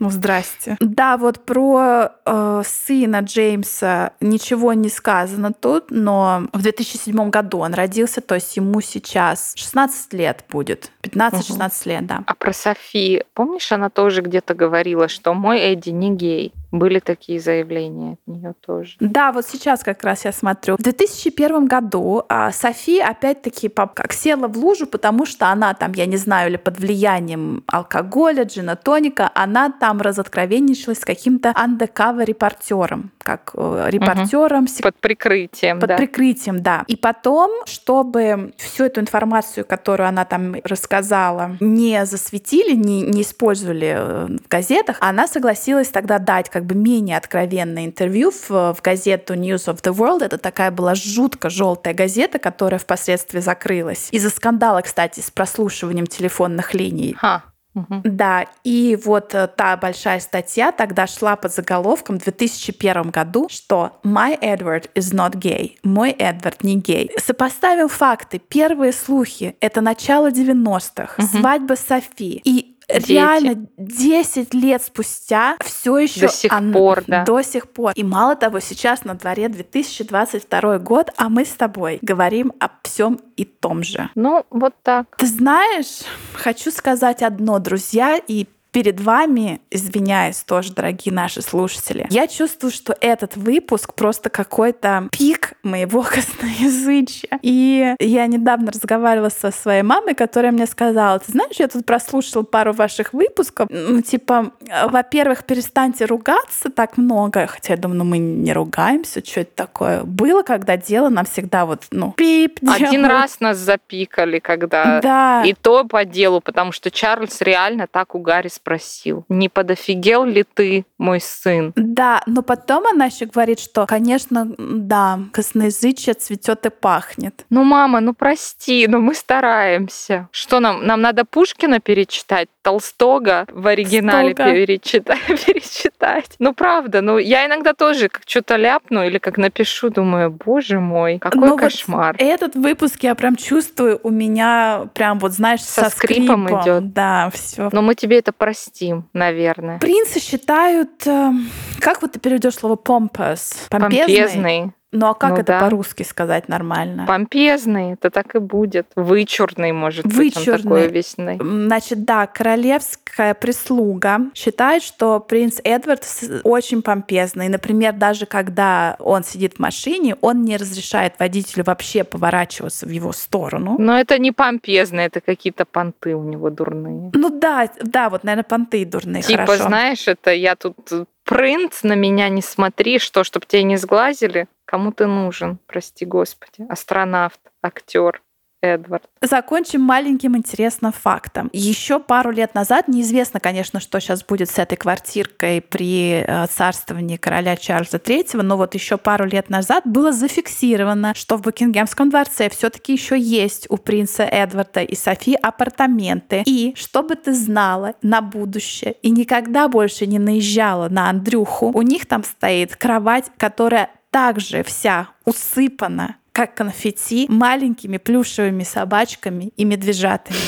Ну, 0.00 0.08
здрасте. 0.08 0.78
Да, 0.80 1.18
вот 1.18 1.44
про 1.44 2.12
э, 2.24 2.62
сына 2.64 3.20
Джеймса 3.20 4.12
ничего 4.20 4.72
не 4.72 4.88
сказано 4.88 5.52
тут, 5.52 5.90
но 5.90 6.48
в 6.54 6.62
2007 6.62 7.28
году 7.28 7.58
он 7.58 7.74
родился, 7.74 8.22
то 8.22 8.34
есть 8.34 8.56
ему 8.56 8.80
сейчас 8.80 9.52
16 9.56 10.14
лет 10.14 10.44
будет. 10.48 10.90
15-16 11.02 11.50
угу. 11.50 11.90
лет, 11.90 12.06
да. 12.06 12.24
А 12.26 12.34
про 12.34 12.52
Софи, 12.54 13.24
помнишь, 13.34 13.70
она 13.72 13.90
тоже 13.90 14.22
где-то 14.22 14.54
говорила, 14.54 15.06
что 15.08 15.34
мой 15.34 15.60
Эдди 15.60 15.90
не 15.90 16.16
гей? 16.16 16.54
Были 16.72 17.00
такие 17.00 17.40
заявления 17.40 18.12
от 18.12 18.26
нее 18.26 18.54
тоже. 18.64 18.96
Да, 19.00 19.32
вот 19.32 19.46
сейчас 19.46 19.82
как 19.82 20.04
раз 20.04 20.24
я 20.24 20.32
смотрю. 20.32 20.76
В 20.76 20.82
2001 20.82 21.66
году 21.66 22.24
а, 22.28 22.52
Софи 22.52 23.00
опять-таки 23.00 23.68
как 23.68 24.12
села 24.12 24.46
в 24.46 24.56
лужу, 24.56 24.86
потому 24.86 25.26
что 25.26 25.48
она 25.48 25.74
там, 25.74 25.92
я 25.92 26.06
не 26.06 26.16
знаю, 26.16 26.50
или 26.50 26.56
под 26.56 26.78
влиянием 26.78 27.64
алкоголя, 27.66 28.44
джина 28.44 28.76
тоника, 28.76 29.30
она 29.34 29.70
там 29.70 30.00
разоткровенничалась 30.00 31.00
с 31.00 31.04
каким-то 31.04 31.52
андекава 31.54 32.22
репортером, 32.22 33.10
как 33.18 33.52
э, 33.54 33.86
репортером. 33.88 34.64
Угу. 34.64 34.82
Под 34.82 34.96
прикрытием, 34.96 35.80
Под 35.80 35.88
да. 35.88 35.96
прикрытием, 35.96 36.62
да. 36.62 36.84
И 36.86 36.96
потом, 36.96 37.50
чтобы 37.66 38.52
всю 38.56 38.84
эту 38.84 39.00
информацию, 39.00 39.64
которую 39.64 40.08
она 40.08 40.24
там 40.24 40.54
рассказала, 40.62 41.56
не 41.60 42.04
засветили, 42.06 42.74
не, 42.74 43.02
не 43.02 43.22
использовали 43.22 43.94
э, 43.96 44.26
в 44.26 44.48
газетах, 44.48 44.98
она 45.00 45.26
согласилась 45.26 45.88
тогда 45.88 46.18
дать 46.18 46.48
как 46.60 46.66
бы 46.66 46.74
менее 46.74 47.16
откровенное 47.16 47.86
интервью 47.86 48.30
в, 48.30 48.50
в 48.50 48.82
газету 48.82 49.32
News 49.32 49.64
of 49.64 49.82
the 49.82 49.94
World. 49.94 50.22
Это 50.22 50.36
такая 50.36 50.70
была 50.70 50.94
жутко 50.94 51.48
желтая 51.48 51.94
газета, 51.94 52.38
которая 52.38 52.78
впоследствии 52.78 53.40
закрылась. 53.40 54.08
Из-за 54.10 54.28
скандала, 54.28 54.82
кстати, 54.82 55.20
с 55.20 55.30
прослушиванием 55.30 56.06
телефонных 56.06 56.74
линий. 56.74 57.14
Ха. 57.14 57.44
Угу. 57.74 58.02
Да, 58.04 58.46
и 58.64 58.98
вот 59.04 59.34
э, 59.34 59.46
та 59.46 59.76
большая 59.76 60.20
статья 60.20 60.72
тогда 60.72 61.06
шла 61.06 61.36
под 61.36 61.54
заголовком 61.54 62.18
в 62.18 62.24
2001 62.24 63.10
году, 63.10 63.48
что 63.48 64.00
«My 64.02 64.38
Edward 64.38 64.90
is 64.94 65.14
not 65.14 65.36
gay», 65.36 65.76
«Мой 65.84 66.10
Эдвард 66.10 66.64
не 66.64 66.76
гей». 66.76 67.10
Сопоставим 67.16 67.88
факты. 67.88 68.38
Первые 68.38 68.92
слухи— 68.92 69.56
это 69.60 69.80
начало 69.80 70.30
90-х, 70.30 71.14
угу. 71.16 71.26
свадьба 71.26 71.74
Софи. 71.74 72.42
И 72.44 72.69
Дети. 72.92 73.12
реально 73.12 73.66
10 73.76 74.54
лет 74.54 74.82
спустя 74.82 75.56
все 75.64 75.98
еще 75.98 76.22
до 76.22 76.28
сих 76.28 76.52
он, 76.52 76.72
пор, 76.72 77.02
да. 77.06 77.24
До 77.24 77.42
сих 77.42 77.68
пор. 77.70 77.92
И 77.94 78.04
мало 78.04 78.36
того, 78.36 78.60
сейчас 78.60 79.04
на 79.04 79.14
дворе 79.14 79.48
2022 79.48 80.78
год, 80.78 81.10
а 81.16 81.28
мы 81.28 81.44
с 81.44 81.52
тобой 81.52 81.98
говорим 82.02 82.52
о 82.58 82.68
всем 82.82 83.20
и 83.36 83.44
том 83.44 83.82
же. 83.82 84.10
Ну, 84.14 84.44
вот 84.50 84.74
так. 84.82 85.16
Ты 85.16 85.26
знаешь, 85.26 86.02
хочу 86.34 86.70
сказать 86.70 87.22
одно, 87.22 87.58
друзья, 87.58 88.20
и 88.26 88.46
перед 88.72 89.00
вами, 89.00 89.60
извиняюсь 89.70 90.38
тоже, 90.38 90.72
дорогие 90.72 91.14
наши 91.14 91.42
слушатели, 91.42 92.06
я 92.10 92.26
чувствую, 92.26 92.70
что 92.70 92.96
этот 93.00 93.36
выпуск 93.36 93.94
просто 93.94 94.30
какой-то 94.30 95.08
пик 95.12 95.54
моего 95.62 96.02
косноязычия. 96.08 97.38
И 97.42 97.94
я 97.98 98.26
недавно 98.26 98.70
разговаривала 98.70 99.30
со 99.30 99.50
своей 99.50 99.82
мамой, 99.82 100.14
которая 100.14 100.52
мне 100.52 100.66
сказала, 100.66 101.18
ты 101.18 101.32
знаешь, 101.32 101.56
я 101.58 101.68
тут 101.68 101.84
прослушала 101.86 102.42
пару 102.42 102.72
ваших 102.72 103.12
выпусков, 103.12 103.68
ну, 103.70 104.02
типа, 104.02 104.52
во-первых, 104.86 105.44
перестаньте 105.44 106.04
ругаться 106.04 106.70
так 106.70 106.96
много, 106.96 107.46
хотя 107.46 107.74
я 107.74 107.76
думаю, 107.78 107.98
ну 107.98 108.04
мы 108.04 108.18
не 108.18 108.52
ругаемся, 108.52 109.24
что 109.24 109.40
это 109.40 109.50
такое. 109.54 110.04
Было, 110.04 110.42
когда 110.42 110.76
дело 110.76 111.08
нам 111.08 111.24
всегда 111.24 111.66
вот, 111.66 111.84
ну, 111.90 112.12
пип 112.12 112.60
делают. 112.60 112.82
Один 112.82 113.04
раз 113.04 113.40
нас 113.40 113.58
запикали, 113.58 114.38
когда... 114.38 115.00
Да. 115.00 115.42
И 115.44 115.54
то 115.54 115.84
по 115.84 116.04
делу, 116.04 116.40
потому 116.40 116.72
что 116.72 116.90
Чарльз 116.90 117.40
реально 117.40 117.86
так 117.86 118.14
у 118.14 118.18
Гарри 118.18 118.48
спросил, 118.60 119.24
не 119.28 119.48
подофигел 119.48 120.24
ли 120.24 120.44
ты, 120.44 120.84
мой 120.98 121.20
сын? 121.20 121.72
Да, 121.76 122.22
но 122.26 122.42
потом 122.42 122.86
она 122.86 123.06
еще 123.06 123.26
говорит, 123.26 123.58
что, 123.58 123.86
конечно, 123.86 124.54
да, 124.58 125.20
косноязычие 125.32 126.14
цветет 126.14 126.66
и 126.66 126.70
пахнет. 126.70 127.46
Ну, 127.50 127.64
мама, 127.64 128.00
ну 128.00 128.14
прости, 128.14 128.86
но 128.88 129.00
мы 129.00 129.14
стараемся. 129.14 130.28
Что 130.32 130.60
нам? 130.60 130.86
Нам 130.86 131.00
надо 131.00 131.24
Пушкина 131.24 131.80
перечитать, 131.80 132.48
Толстога 132.62 133.46
в 133.50 133.66
оригинале 133.66 134.34
перечитать, 134.34 135.18
перечитать. 135.46 136.36
Ну, 136.38 136.52
правда, 136.52 137.00
ну, 137.00 137.18
я 137.18 137.46
иногда 137.46 137.72
тоже 137.72 138.08
как 138.08 138.22
что-то 138.26 138.56
ляпну 138.56 139.04
или 139.04 139.18
как 139.18 139.38
напишу, 139.38 139.90
думаю, 139.90 140.30
боже 140.30 140.78
мой, 140.78 141.18
какой 141.18 141.48
ну, 141.48 141.56
кошмар. 141.56 142.16
Вот 142.18 142.26
этот 142.26 142.54
выпуск 142.56 143.02
я 143.02 143.14
прям 143.14 143.36
чувствую, 143.36 143.98
у 144.02 144.10
меня 144.10 144.88
прям 144.94 145.18
вот, 145.18 145.32
знаешь, 145.32 145.62
со, 145.62 145.84
со 145.84 145.90
скрипом, 145.90 146.44
скрипом 146.44 146.62
идет. 146.62 146.92
Да, 146.92 147.30
все. 147.32 147.70
Но 147.72 147.82
мы 147.82 147.94
тебе 147.94 148.18
это 148.18 148.32
простим, 148.32 149.08
наверное. 149.12 149.78
Принцы 149.78 150.20
считают, 150.20 151.06
э, 151.06 151.32
как 151.80 152.02
вот 152.02 152.12
ты 152.12 152.20
перейдешь 152.20 152.54
слово 152.54 152.76
pompous? 152.76 153.68
Помпезный. 153.70 154.06
Помпезный. 154.06 154.72
Ну 154.92 155.06
а 155.06 155.14
как 155.14 155.30
ну, 155.30 155.36
это 155.36 155.52
да. 155.52 155.60
по-русски 155.60 156.02
сказать 156.02 156.48
нормально? 156.48 157.06
Помпезный, 157.06 157.92
это 157.92 158.10
так 158.10 158.34
и 158.34 158.38
будет. 158.38 158.88
Вычурный, 158.96 159.70
может 159.72 160.04
Вычурный. 160.06 160.52
быть, 160.52 160.62
такой 160.62 160.88
весной. 160.88 161.38
Значит, 161.40 162.04
да, 162.04 162.26
королевская 162.26 163.34
прислуга 163.34 164.18
считает, 164.34 164.82
что 164.82 165.20
принц 165.20 165.60
Эдвард 165.62 166.04
очень 166.42 166.82
помпезный. 166.82 167.48
Например, 167.48 167.92
даже 167.92 168.26
когда 168.26 168.96
он 168.98 169.22
сидит 169.22 169.54
в 169.54 169.58
машине, 169.60 170.16
он 170.20 170.44
не 170.44 170.56
разрешает 170.56 171.14
водителю 171.18 171.64
вообще 171.64 172.02
поворачиваться 172.02 172.86
в 172.86 172.90
его 172.90 173.12
сторону. 173.12 173.76
Но 173.78 173.98
это 173.98 174.18
не 174.18 174.32
помпезный, 174.32 175.04
это 175.04 175.20
какие-то 175.20 175.64
понты 175.66 176.16
у 176.16 176.24
него 176.24 176.50
дурные. 176.50 177.10
Ну 177.14 177.30
да, 177.30 177.68
да, 177.80 178.10
вот, 178.10 178.24
наверное, 178.24 178.44
понты 178.44 178.84
дурные. 178.84 179.22
Типа, 179.22 179.46
хорошо. 179.46 179.64
знаешь, 179.64 180.08
это 180.08 180.32
я 180.32 180.56
тут 180.56 180.76
принц, 181.24 181.84
на 181.84 181.94
меня 181.94 182.28
не 182.28 182.42
смотри, 182.42 182.98
что, 182.98 183.22
чтобы 183.22 183.46
тебя 183.46 183.62
не 183.62 183.76
сглазили. 183.76 184.48
Кому 184.70 184.92
ты 184.92 185.08
нужен, 185.08 185.58
прости 185.66 186.04
господи? 186.04 186.64
Астронавт, 186.68 187.40
актер. 187.60 188.22
Эдвард. 188.62 189.04
Закончим 189.22 189.80
маленьким 189.80 190.36
интересным 190.36 190.92
фактом. 190.92 191.48
Еще 191.54 191.98
пару 191.98 192.30
лет 192.30 192.54
назад, 192.54 192.88
неизвестно, 192.88 193.40
конечно, 193.40 193.80
что 193.80 194.00
сейчас 194.00 194.22
будет 194.22 194.50
с 194.50 194.58
этой 194.58 194.76
квартиркой 194.76 195.62
при 195.62 196.22
э, 196.26 196.46
царствовании 196.46 197.16
короля 197.16 197.56
Чарльза 197.56 197.96
III, 197.96 198.42
но 198.42 198.58
вот 198.58 198.74
еще 198.74 198.98
пару 198.98 199.24
лет 199.24 199.48
назад 199.48 199.84
было 199.86 200.12
зафиксировано, 200.12 201.14
что 201.14 201.38
в 201.38 201.40
Букингемском 201.40 202.10
дворце 202.10 202.50
все-таки 202.50 202.92
еще 202.92 203.18
есть 203.18 203.66
у 203.70 203.78
принца 203.78 204.24
Эдварда 204.24 204.82
и 204.82 204.94
Софи 204.94 205.34
апартаменты. 205.40 206.42
И 206.44 206.74
чтобы 206.76 207.16
ты 207.16 207.32
знала 207.32 207.94
на 208.02 208.20
будущее 208.20 208.92
и 209.00 209.10
никогда 209.10 209.68
больше 209.68 210.06
не 210.06 210.18
наезжала 210.18 210.90
на 210.90 211.08
Андрюху, 211.08 211.70
у 211.72 211.80
них 211.80 212.04
там 212.04 212.24
стоит 212.24 212.76
кровать, 212.76 213.30
которая 213.38 213.88
также 214.10 214.62
вся 214.62 215.08
усыпана 215.24 216.16
как 216.32 216.54
конфетти, 216.54 217.26
маленькими 217.28 217.98
плюшевыми 217.98 218.62
собачками 218.62 219.52
и 219.56 219.64
медвежатами. 219.64 220.38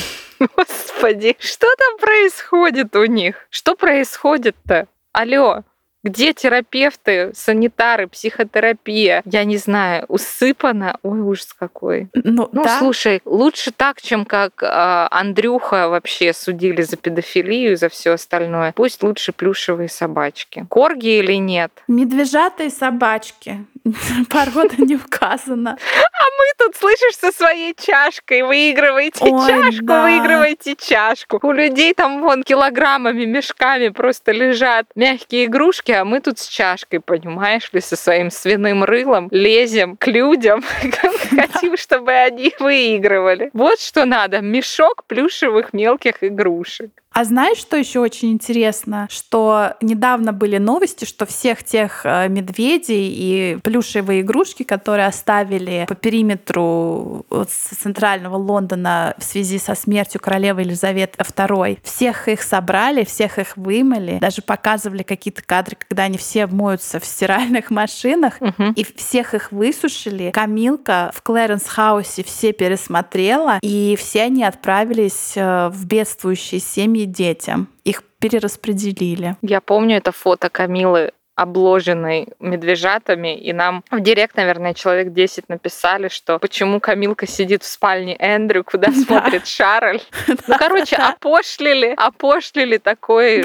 Господи, 0.56 1.36
что 1.38 1.66
там 1.76 1.98
происходит 1.98 2.94
у 2.96 3.04
них? 3.04 3.46
Что 3.50 3.74
происходит-то? 3.74 4.86
Алло, 5.12 5.64
где 6.02 6.32
терапевты, 6.32 7.30
санитары, 7.34 8.08
психотерапия? 8.08 9.22
Я 9.24 9.44
не 9.44 9.56
знаю, 9.56 10.04
усыпана. 10.08 10.98
Ой, 11.02 11.20
ужас 11.20 11.52
какой. 11.52 12.08
Ну, 12.14 12.48
ну 12.52 12.64
да? 12.64 12.78
слушай, 12.78 13.20
лучше 13.24 13.70
так, 13.70 14.00
чем 14.02 14.24
как 14.24 14.62
э, 14.62 14.66
Андрюха 15.10 15.88
вообще 15.88 16.32
судили 16.32 16.82
за 16.82 16.96
педофилию 16.96 17.72
и 17.72 17.76
за 17.76 17.88
все 17.88 18.12
остальное. 18.12 18.72
Пусть 18.72 19.02
лучше 19.02 19.32
плюшевые 19.32 19.88
собачки. 19.88 20.66
Корги 20.68 21.18
или 21.18 21.34
нет? 21.34 21.72
Медвежатые 21.88 22.70
собачки. 22.70 23.64
Порода 24.30 24.76
не 24.78 24.96
указана. 24.96 25.70
А 25.72 26.24
мы 26.38 26.66
тут, 26.66 26.76
слышишь, 26.76 27.16
со 27.16 27.32
своей 27.32 27.74
чашкой 27.74 28.42
выигрываете 28.42 29.24
Ой, 29.24 29.48
чашку, 29.48 29.84
да. 29.84 30.04
выигрываете 30.04 30.76
чашку. 30.76 31.40
У 31.42 31.52
людей 31.52 31.94
там 31.94 32.20
вон 32.20 32.42
килограммами, 32.42 33.24
мешками 33.24 33.88
просто 33.88 34.32
лежат 34.32 34.86
мягкие 34.94 35.46
игрушки, 35.46 35.92
а 35.92 36.04
мы 36.04 36.20
тут 36.20 36.38
с 36.38 36.46
чашкой, 36.46 37.00
понимаешь 37.00 37.70
ли, 37.72 37.80
со 37.80 37.96
своим 37.96 38.30
свиным 38.30 38.84
рылом 38.84 39.28
лезем 39.30 39.96
к 39.96 40.06
людям, 40.06 40.62
хотим, 40.72 41.76
чтобы 41.76 42.12
они 42.12 42.52
выигрывали. 42.58 43.50
Вот 43.52 43.80
что 43.80 44.04
надо, 44.04 44.40
мешок 44.40 45.04
плюшевых 45.06 45.72
мелких 45.72 46.22
игрушек. 46.22 46.90
А 47.12 47.24
знаешь, 47.24 47.58
что 47.58 47.76
еще 47.76 48.00
очень 48.00 48.32
интересно? 48.32 49.06
Что 49.10 49.74
недавно 49.82 50.32
были 50.32 50.56
новости, 50.56 51.04
что 51.04 51.26
всех 51.26 51.62
тех 51.62 52.02
э, 52.04 52.28
медведей 52.28 53.08
и 53.12 53.58
плюшевые 53.72 54.20
игрушки, 54.20 54.64
которые 54.64 55.06
оставили 55.06 55.86
по 55.88 55.94
периметру 55.94 57.24
центрального 57.48 58.36
Лондона 58.36 59.14
в 59.16 59.24
связи 59.24 59.58
со 59.58 59.74
смертью 59.74 60.20
королевы 60.20 60.60
Елизаветы 60.60 61.18
II, 61.22 61.78
всех 61.82 62.28
их 62.28 62.42
собрали, 62.42 63.04
всех 63.04 63.38
их 63.38 63.56
вымыли, 63.56 64.18
даже 64.20 64.42
показывали 64.42 65.02
какие-то 65.02 65.42
кадры, 65.42 65.78
когда 65.88 66.02
они 66.02 66.18
все 66.18 66.46
моются 66.46 67.00
в 67.00 67.06
стиральных 67.06 67.70
машинах, 67.70 68.34
угу. 68.40 68.72
и 68.76 68.84
всех 68.84 69.32
их 69.32 69.52
высушили. 69.52 70.32
Камилка 70.32 71.10
в 71.14 71.22
Клэренс-хаусе 71.22 72.24
все 72.24 72.52
пересмотрела, 72.52 73.58
и 73.62 73.96
все 73.98 74.24
они 74.24 74.44
отправились 74.44 75.32
э, 75.34 75.68
в 75.68 75.86
бедствующие 75.86 76.60
семьи 76.60 77.06
детям. 77.06 77.68
Их 77.84 78.02
перераспределили. 78.18 79.36
Я 79.40 79.62
помню 79.62 79.96
это 79.96 80.12
фото 80.12 80.50
Камилы 80.50 81.12
обложенной 81.34 82.28
медвежатами, 82.40 83.36
и 83.36 83.52
нам 83.52 83.84
в 83.90 84.00
директ, 84.00 84.36
наверное, 84.36 84.74
человек 84.74 85.12
10 85.12 85.48
написали, 85.48 86.08
что 86.08 86.38
почему 86.38 86.78
Камилка 86.78 87.26
сидит 87.26 87.62
в 87.62 87.66
спальне 87.66 88.16
Эндрю, 88.18 88.64
куда 88.64 88.92
смотрит 88.92 89.46
Шарль. 89.46 90.00
Ну, 90.48 90.56
короче, 90.58 90.96
опошлили, 90.96 91.94
опошлили 91.96 92.78
такой 92.78 93.42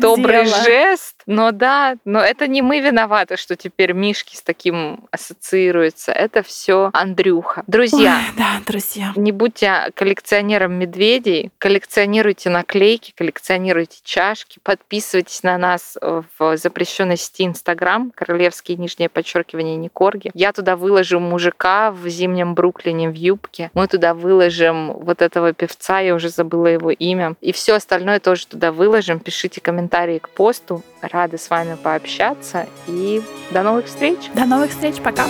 добрый 0.00 0.44
жест, 0.46 1.13
Но 1.26 1.52
да, 1.52 1.96
но 2.04 2.20
это 2.20 2.46
не 2.46 2.62
мы 2.62 2.80
виноваты, 2.80 3.36
что 3.36 3.56
теперь 3.56 3.92
Мишки 3.92 4.36
с 4.36 4.42
таким 4.42 5.06
ассоциируются. 5.10 6.12
Это 6.12 6.42
все 6.42 6.90
Андрюха. 6.92 7.64
Друзья, 7.66 8.18
Ой, 8.28 8.34
да, 8.36 8.60
друзья. 8.66 9.12
Не 9.16 9.32
будьте 9.32 9.90
коллекционером 9.94 10.74
медведей, 10.74 11.50
коллекционируйте 11.58 12.50
наклейки, 12.50 13.12
коллекционируйте 13.16 13.98
чашки, 14.02 14.58
подписывайтесь 14.62 15.42
на 15.42 15.58
нас 15.58 15.96
в 16.00 16.56
запрещенной 16.56 17.16
сети 17.16 17.44
Инстаграм, 17.44 18.12
королевские 18.14 18.76
нижнее 18.76 19.08
подчеркивание 19.08 19.76
Никорги. 19.76 20.30
Я 20.34 20.52
туда 20.52 20.76
выложу 20.76 21.20
мужика 21.20 21.90
в 21.90 22.08
зимнем 22.08 22.54
Бруклине 22.54 23.08
в 23.08 23.14
юбке. 23.14 23.70
Мы 23.74 23.86
туда 23.88 24.14
выложим 24.14 24.92
вот 24.92 25.22
этого 25.22 25.52
певца, 25.52 26.00
я 26.00 26.14
уже 26.14 26.28
забыла 26.28 26.66
его 26.66 26.90
имя. 26.90 27.34
И 27.40 27.52
все 27.52 27.74
остальное 27.74 28.20
тоже 28.20 28.46
туда 28.46 28.72
выложим. 28.72 29.20
Пишите 29.20 29.60
комментарии 29.60 30.18
к 30.18 30.28
посту. 30.28 30.82
Рада 31.12 31.38
с 31.38 31.50
вами 31.50 31.76
пообщаться. 31.76 32.66
И 32.86 33.22
до 33.50 33.62
новых 33.62 33.86
встреч. 33.86 34.18
До 34.34 34.44
новых 34.44 34.70
встреч. 34.70 34.96
Пока. 35.02 35.24